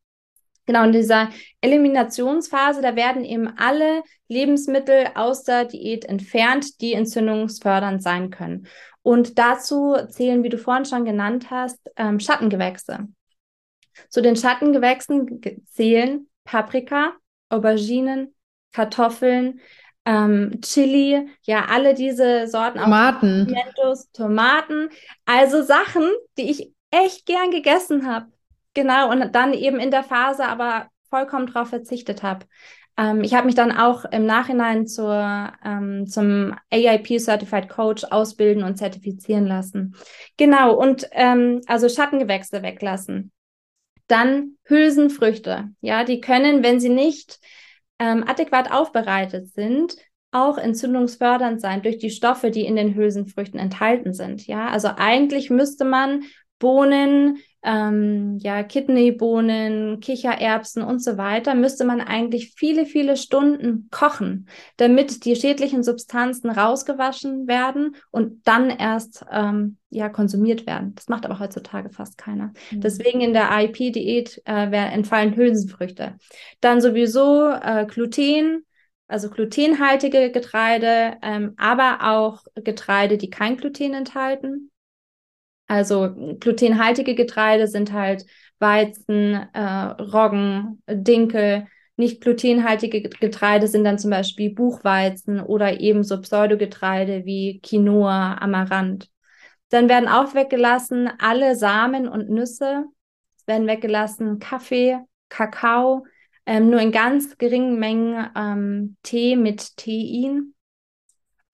[0.65, 1.29] Genau, in dieser
[1.61, 8.67] Eliminationsphase, da werden eben alle Lebensmittel aus der Diät entfernt, die entzündungsfördernd sein können.
[9.03, 13.07] Und dazu zählen, wie du vorhin schon genannt hast, ähm, Schattengewächse.
[14.09, 17.13] Zu den Schattengewächsen zählen Paprika,
[17.49, 18.33] Auberginen,
[18.73, 19.61] Kartoffeln,
[20.05, 22.79] ähm, Chili, ja, alle diese Sorten.
[22.79, 23.55] Tomaten.
[24.13, 24.89] Tomaten.
[25.25, 28.27] Also Sachen, die ich echt gern gegessen habe.
[28.75, 32.45] Genau, und dann eben in der Phase aber vollkommen drauf verzichtet habe.
[32.97, 38.63] Ähm, ich habe mich dann auch im Nachhinein zur, ähm, zum AIP Certified Coach ausbilden
[38.63, 39.95] und zertifizieren lassen.
[40.37, 43.31] Genau, und ähm, also Schattengewächse weglassen.
[44.07, 45.69] Dann Hülsenfrüchte.
[45.81, 47.39] Ja, die können, wenn sie nicht
[47.97, 49.95] ähm, adäquat aufbereitet sind,
[50.31, 54.45] auch entzündungsfördernd sein durch die Stoffe, die in den Hülsenfrüchten enthalten sind.
[54.47, 56.23] Ja, also eigentlich müsste man
[56.59, 64.47] Bohnen, ähm, ja, Kidneybohnen, Kichererbsen und so weiter, müsste man eigentlich viele, viele Stunden kochen,
[64.77, 70.93] damit die schädlichen Substanzen rausgewaschen werden und dann erst ähm, ja, konsumiert werden.
[70.95, 72.53] Das macht aber heutzutage fast keiner.
[72.71, 72.81] Mhm.
[72.81, 76.15] Deswegen in der AIP-Diät äh, entfallen Hülsenfrüchte.
[76.61, 78.65] Dann sowieso äh, Gluten,
[79.07, 84.71] also glutenhaltige Getreide, ähm, aber auch Getreide, die kein Gluten enthalten.
[85.67, 88.25] Also glutenhaltige Getreide sind halt
[88.59, 91.67] Weizen, äh, Roggen, Dinkel.
[91.97, 99.09] Nicht glutenhaltige Getreide sind dann zum Beispiel Buchweizen oder ebenso Pseudogetreide wie Quinoa, Amaranth.
[99.69, 102.85] Dann werden auch weggelassen alle Samen und Nüsse.
[103.37, 104.99] Es werden weggelassen Kaffee,
[105.29, 106.05] Kakao,
[106.45, 110.54] ähm, nur in ganz geringen Mengen ähm, Tee mit Tein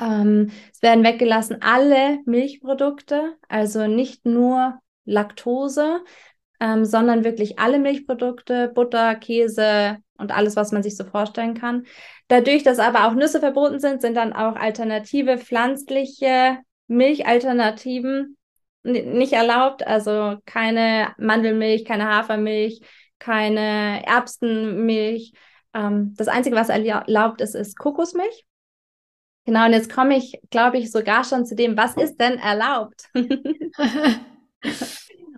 [0.02, 6.02] ähm, es werden weggelassen alle Milchprodukte, also nicht nur Laktose,
[6.60, 11.86] ähm, sondern wirklich alle Milchprodukte, Butter, Käse und alles, was man sich so vorstellen kann.
[12.28, 18.38] Dadurch, dass aber auch Nüsse verboten sind, sind dann auch alternative pflanzliche Milchalternativen
[18.84, 19.86] nicht erlaubt.
[19.86, 22.82] Also keine Mandelmilch, keine Hafermilch,
[23.20, 25.34] keine Erbsenmilch.
[25.74, 28.45] Ähm, das Einzige, was erlaubt ist, ist Kokosmilch.
[29.46, 33.10] Genau, und jetzt komme ich, glaube ich, sogar schon zu dem, was ist denn erlaubt?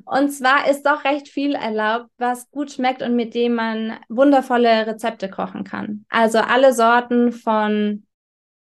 [0.05, 4.87] und zwar ist doch recht viel erlaubt, was gut schmeckt und mit dem man wundervolle
[4.87, 6.05] Rezepte kochen kann.
[6.09, 8.05] Also alle Sorten von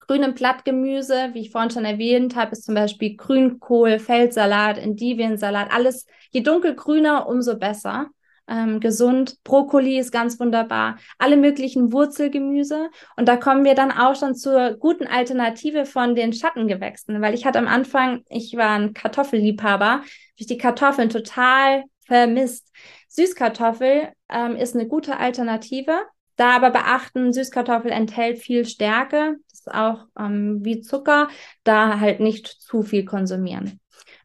[0.02, 6.06] grünem Blattgemüse, wie ich vorhin schon erwähnt habe, ist zum Beispiel Grünkohl, Feldsalat, Endiviensalat, alles,
[6.32, 8.08] je dunkelgrüner, umso besser
[8.54, 9.38] ähm, gesund.
[9.44, 10.98] Brokkoli ist ganz wunderbar.
[11.18, 12.90] Alle möglichen Wurzelgemüse.
[13.18, 17.46] Und da kommen wir dann auch schon zur guten Alternative von den Schattengewächsen, weil ich
[17.46, 22.72] hatte am Anfang, ich war ein Kartoffelliebhaber, habe ich die Kartoffeln total vermisst.
[23.08, 26.04] Süßkartoffel ähm, ist eine gute Alternative.
[26.36, 31.28] Da aber beachten, Süßkartoffel enthält viel Stärke, das ist auch ähm, wie Zucker,
[31.64, 33.80] da halt nicht zu viel konsumieren.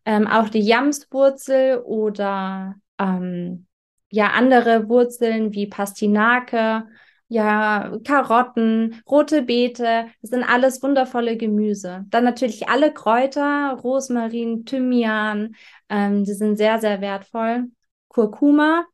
[0.07, 3.68] Ähm, auch die Jamswurzel oder ähm,
[4.11, 6.85] ja andere Wurzeln wie Pastinake,
[7.29, 12.07] ja, Karotten, rote Beete, das sind alles wundervolle Gemüse.
[12.09, 15.55] Dann natürlich alle Kräuter, Rosmarin, Thymian,
[15.91, 17.67] ähm, die sind sehr, sehr wertvoll.
[18.09, 18.87] Kurkuma,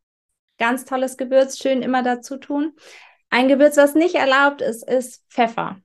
[0.58, 2.72] ganz tolles Gewürz, schön immer dazu tun.
[3.30, 5.78] Ein Gewürz, was nicht erlaubt ist, ist Pfeffer.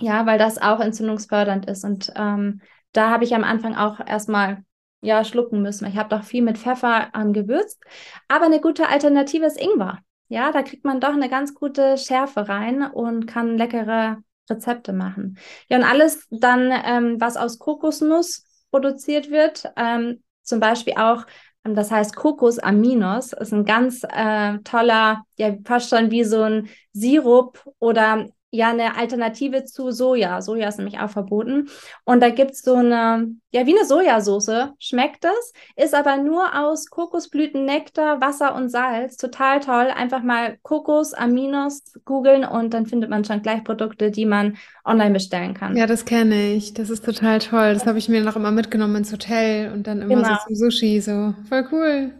[0.00, 1.84] Ja, weil das auch entzündungsfördernd ist.
[1.84, 4.64] Und ähm, da habe ich am Anfang auch erstmal
[5.00, 5.86] ja, schlucken müssen.
[5.86, 7.82] Ich habe doch viel mit Pfeffer ähm, gewürzt.
[8.28, 9.98] Aber eine gute Alternative ist Ingwer.
[10.28, 14.18] Ja, da kriegt man doch eine ganz gute Schärfe rein und kann leckere
[14.50, 15.38] Rezepte machen.
[15.68, 21.24] Ja, und alles dann, ähm, was aus Kokosnuss produziert wird, ähm, zum Beispiel auch,
[21.64, 26.68] ähm, das heißt Kokosaminos, ist ein ganz äh, toller, ja, fast schon wie so ein
[26.92, 30.40] Sirup oder ja eine Alternative zu Soja.
[30.40, 31.68] Soja ist nämlich auch verboten.
[32.04, 36.58] Und da gibt es so eine, ja, wie eine Sojasauce schmeckt es, ist aber nur
[36.58, 39.16] aus Kokosblüten, Nektar, Wasser und Salz.
[39.16, 39.88] Total toll.
[39.94, 45.12] Einfach mal Kokos, Aminos googeln und dann findet man schon gleich Produkte, die man online
[45.12, 45.76] bestellen kann.
[45.76, 46.72] Ja, das kenne ich.
[46.72, 47.74] Das ist total toll.
[47.74, 50.28] Das habe ich mir noch immer mitgenommen ins Hotel und dann immer genau.
[50.28, 51.00] so zum Sushi.
[51.00, 52.12] So voll cool.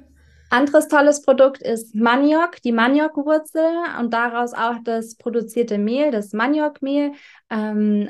[0.51, 3.66] Anderes tolles Produkt ist Maniok, die Maniokwurzel
[4.01, 7.12] und daraus auch das produzierte Mehl, das Maniokmehl.
[7.51, 8.09] Ähm,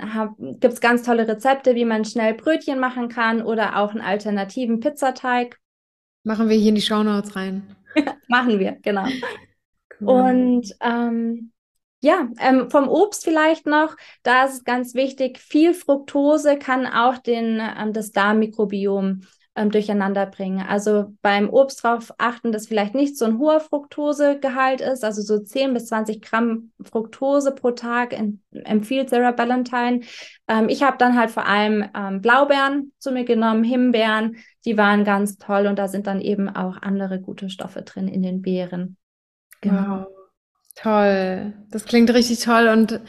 [0.61, 4.81] Gibt es ganz tolle Rezepte, wie man schnell Brötchen machen kann oder auch einen alternativen
[4.81, 5.59] Pizzateig.
[6.23, 7.77] Machen wir hier in die Shownotes rein.
[8.29, 9.07] machen wir, genau.
[10.01, 10.09] Cool.
[10.09, 11.53] Und ähm,
[12.01, 17.19] ja, ähm, vom Obst vielleicht noch, da ist es ganz wichtig, viel Fructose kann auch
[17.19, 19.23] den, ähm, das Darmmikrobiom
[19.57, 20.65] ähm, durcheinander bringen.
[20.67, 25.39] Also beim Obst darauf achten, dass vielleicht nicht so ein hoher Fructosegehalt ist, also so
[25.39, 30.01] 10 bis 20 Gramm Fructose pro Tag in, empfiehlt Sarah Ballantyne.
[30.47, 35.05] Ähm, ich habe dann halt vor allem ähm, Blaubeeren zu mir genommen, Himbeeren, die waren
[35.05, 38.97] ganz toll und da sind dann eben auch andere gute Stoffe drin in den Beeren.
[39.61, 40.01] Genau.
[40.01, 40.07] Wow.
[40.77, 41.55] Toll.
[41.71, 43.01] Das klingt richtig toll und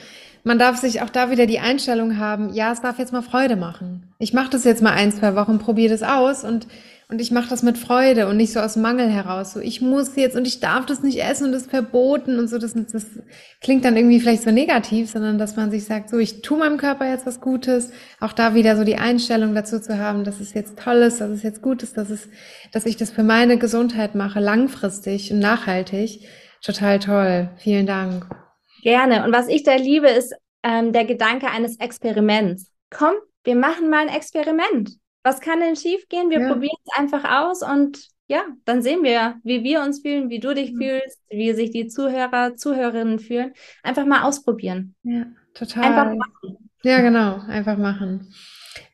[0.44, 3.56] man darf sich auch da wieder die Einstellung haben, ja, es darf jetzt mal Freude
[3.56, 4.14] machen.
[4.20, 6.68] Ich mache das jetzt mal ein, zwei Wochen, probiere das aus und,
[7.10, 9.54] und ich mache das mit Freude und nicht so aus Mangel heraus.
[9.54, 12.48] So, ich muss jetzt und ich darf das nicht essen und das ist verboten und
[12.48, 12.58] so.
[12.58, 13.06] Das, das
[13.62, 16.78] klingt dann irgendwie vielleicht so negativ, sondern dass man sich sagt, so, ich tue meinem
[16.78, 17.92] Körper jetzt was Gutes.
[18.20, 21.32] Auch da wieder so die Einstellung dazu zu haben, dass es jetzt toll ist, dass
[21.32, 22.30] es jetzt gut ist, dass es,
[22.72, 26.28] dass ich das für meine Gesundheit mache, langfristig und nachhaltig.
[26.62, 27.50] Total toll.
[27.58, 28.28] Vielen Dank.
[28.82, 29.24] Gerne.
[29.24, 32.72] Und was ich da liebe, ist ähm, der Gedanke eines Experiments.
[32.90, 33.14] Komm,
[33.44, 36.30] wir machen mal ein Experiment was kann denn schiefgehen?
[36.30, 36.52] Wir ja.
[36.52, 40.54] probieren es einfach aus und ja, dann sehen wir, wie wir uns fühlen, wie du
[40.54, 40.82] dich mhm.
[40.82, 43.54] fühlst, wie sich die Zuhörer, Zuhörerinnen fühlen.
[43.82, 44.96] Einfach mal ausprobieren.
[45.04, 45.84] Ja, total.
[45.84, 46.70] Einfach machen.
[46.84, 48.34] Ja, genau, einfach machen.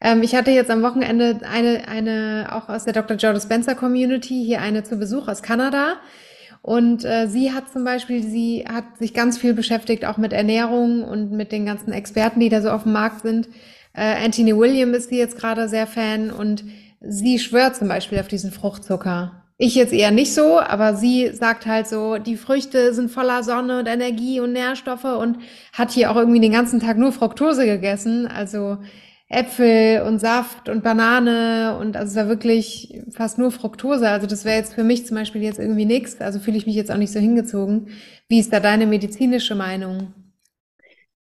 [0.01, 3.17] Ähm, ich hatte jetzt am Wochenende eine, eine, auch aus der Dr.
[3.17, 5.97] Joe Dispenza Community, hier eine zu Besuch aus Kanada.
[6.65, 11.03] Und äh, sie hat zum Beispiel, sie hat sich ganz viel beschäftigt, auch mit Ernährung
[11.03, 13.47] und mit den ganzen Experten, die da so auf dem Markt sind.
[13.93, 16.63] Äh, Anthony William ist sie jetzt gerade sehr Fan und
[17.01, 19.43] sie schwört zum Beispiel auf diesen Fruchtzucker.
[19.59, 23.77] Ich jetzt eher nicht so, aber sie sagt halt so, die Früchte sind voller Sonne
[23.77, 25.37] und Energie und Nährstoffe und
[25.71, 28.79] hat hier auch irgendwie den ganzen Tag nur Fructose gegessen, also
[29.27, 34.07] Äpfel und Saft und Banane und also es war wirklich fast nur Fructose.
[34.09, 36.21] Also das wäre jetzt für mich zum Beispiel jetzt irgendwie nichts.
[36.21, 37.89] Also fühle ich mich jetzt auch nicht so hingezogen.
[38.29, 40.13] Wie ist da deine medizinische Meinung?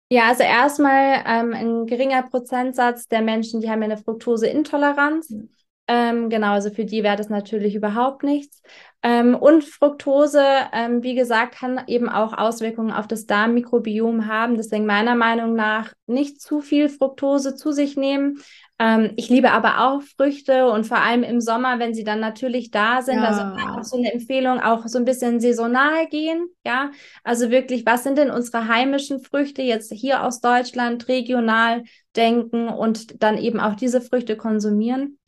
[0.10, 5.30] Ja, also erstmal ähm, ein geringer Prozentsatz der Menschen, die haben eine Fructoseintoleranz.
[5.30, 5.55] Mhm.
[5.88, 8.62] Ähm, genau, also für die wäre das natürlich überhaupt nichts.
[9.04, 14.56] Ähm, und Fructose, ähm, wie gesagt, kann eben auch Auswirkungen auf das Darmmikrobiom haben.
[14.56, 18.40] Deswegen meiner Meinung nach nicht zu viel Fructose zu sich nehmen.
[18.80, 22.72] Ähm, ich liebe aber auch Früchte und vor allem im Sommer, wenn sie dann natürlich
[22.72, 23.20] da sind.
[23.20, 23.54] Also ja.
[23.54, 26.48] Also auch so eine Empfehlung, auch so ein bisschen saisonal gehen.
[26.66, 26.90] Ja,
[27.24, 31.84] also wirklich, was sind denn unsere heimischen Früchte jetzt hier aus Deutschland regional
[32.16, 35.20] denken und dann eben auch diese Früchte konsumieren?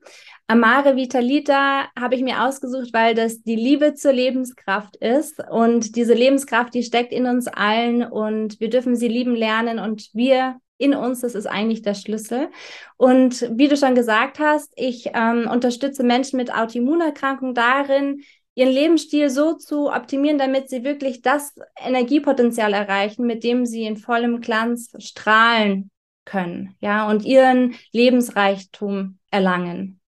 [0.48, 5.40] Amare Vitalita habe ich mir ausgesucht, weil das die Liebe zur Lebenskraft ist.
[5.48, 10.10] Und diese Lebenskraft, die steckt in uns allen und wir dürfen sie lieben lernen und
[10.12, 12.50] wir in uns, das ist eigentlich der Schlüssel.
[12.96, 18.24] Und wie du schon gesagt hast, ich ähm, unterstütze Menschen mit Autoimmunerkrankungen darin,
[18.54, 23.96] ihren Lebensstil so zu optimieren, damit sie wirklich das Energiepotenzial erreichen, mit dem sie in
[23.96, 25.90] vollem Glanz strahlen
[26.24, 30.00] können, ja, und ihren Lebensreichtum erlangen.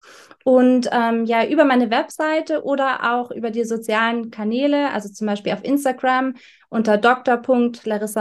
[0.44, 5.52] Und ähm, ja, über meine Webseite oder auch über die sozialen Kanäle, also zum Beispiel
[5.52, 6.34] auf Instagram
[6.68, 7.40] unter dr.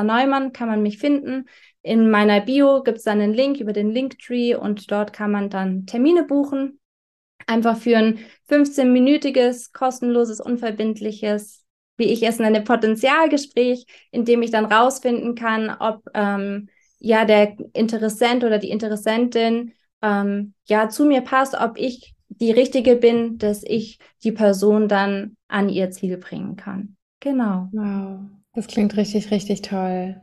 [0.03, 1.45] Neumann kann man mich finden.
[1.81, 5.49] In meiner Bio gibt es dann einen Link über den Linktree und dort kann man
[5.49, 6.80] dann Termine buchen.
[7.47, 11.63] Einfach für ein 15-minütiges, kostenloses, unverbindliches,
[11.97, 16.69] wie ich es nenne, Potenzialgespräch, in dem ich dann rausfinden kann, ob ähm,
[16.99, 22.95] ja der Interessent oder die Interessentin ähm, ja zu mir passt, ob ich die richtige
[22.95, 26.95] bin, dass ich die Person dann an ihr Ziel bringen kann.
[27.19, 27.69] Genau.
[27.71, 28.19] Wow,
[28.53, 30.19] das klingt richtig, richtig toll.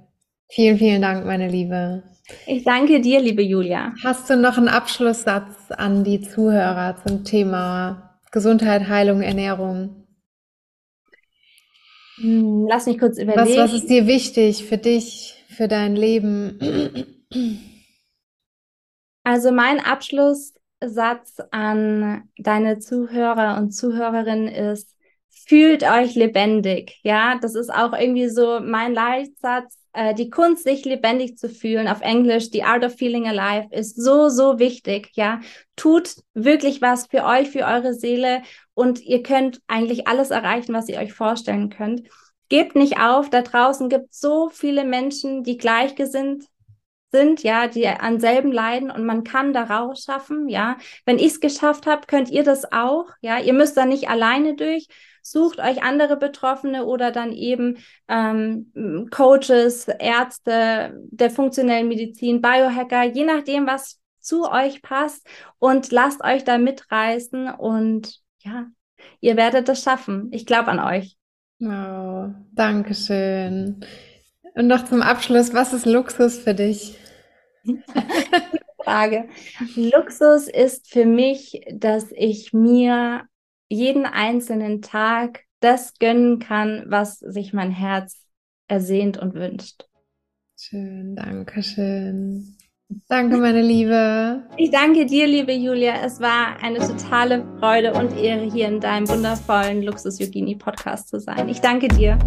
[0.50, 2.02] Vielen, vielen Dank, meine Liebe.
[2.46, 3.94] Ich danke dir, liebe Julia.
[4.02, 10.06] Hast du noch einen Abschlusssatz an die Zuhörer zum Thema Gesundheit, Heilung, Ernährung?
[12.16, 13.56] Hm, lass mich kurz überlegen.
[13.56, 16.58] Was, was ist dir wichtig für dich, für dein Leben?
[19.24, 24.97] Also mein Abschlusssatz an deine Zuhörer und Zuhörerinnen ist,
[25.48, 27.00] fühlt euch lebendig.
[27.02, 29.76] Ja, das ist auch irgendwie so mein Leitsatz.
[29.94, 33.96] Äh, die Kunst, sich lebendig zu fühlen, auf Englisch, The Art of Feeling Alive, ist
[33.96, 35.10] so, so wichtig.
[35.14, 35.40] Ja,
[35.76, 38.42] tut wirklich was für euch, für eure Seele
[38.74, 42.02] und ihr könnt eigentlich alles erreichen, was ihr euch vorstellen könnt.
[42.48, 43.30] gebt nicht auf.
[43.30, 46.44] Da draußen gibt es so viele Menschen, die gleichgesinnt
[47.10, 50.76] sind, ja, die an selben leiden und man kann da rausschaffen, ja.
[51.06, 53.38] Wenn ich es geschafft habe, könnt ihr das auch, ja.
[53.40, 54.88] Ihr müsst da nicht alleine durch.
[55.22, 63.24] Sucht euch andere Betroffene oder dann eben ähm, Coaches, Ärzte der funktionellen Medizin, Biohacker, je
[63.24, 65.26] nachdem, was zu euch passt
[65.58, 68.66] und lasst euch da mitreißen und ja,
[69.20, 70.28] ihr werdet das schaffen.
[70.32, 71.16] Ich glaube an euch.
[71.60, 73.84] Oh, danke schön.
[74.54, 76.98] Und noch zum Abschluss, was ist Luxus für dich?
[78.84, 79.28] Frage.
[79.76, 83.24] Luxus ist für mich, dass ich mir
[83.68, 88.24] jeden einzelnen Tag das gönnen kann, was sich mein Herz
[88.68, 89.86] ersehnt und wünscht.
[90.56, 92.56] Schön, danke schön.
[93.08, 94.44] Danke, meine Liebe.
[94.56, 96.02] Ich danke dir, liebe Julia.
[96.04, 101.20] Es war eine totale Freude und Ehre, hier in deinem wundervollen Luxus Yogini Podcast zu
[101.20, 101.50] sein.
[101.50, 102.18] Ich danke dir.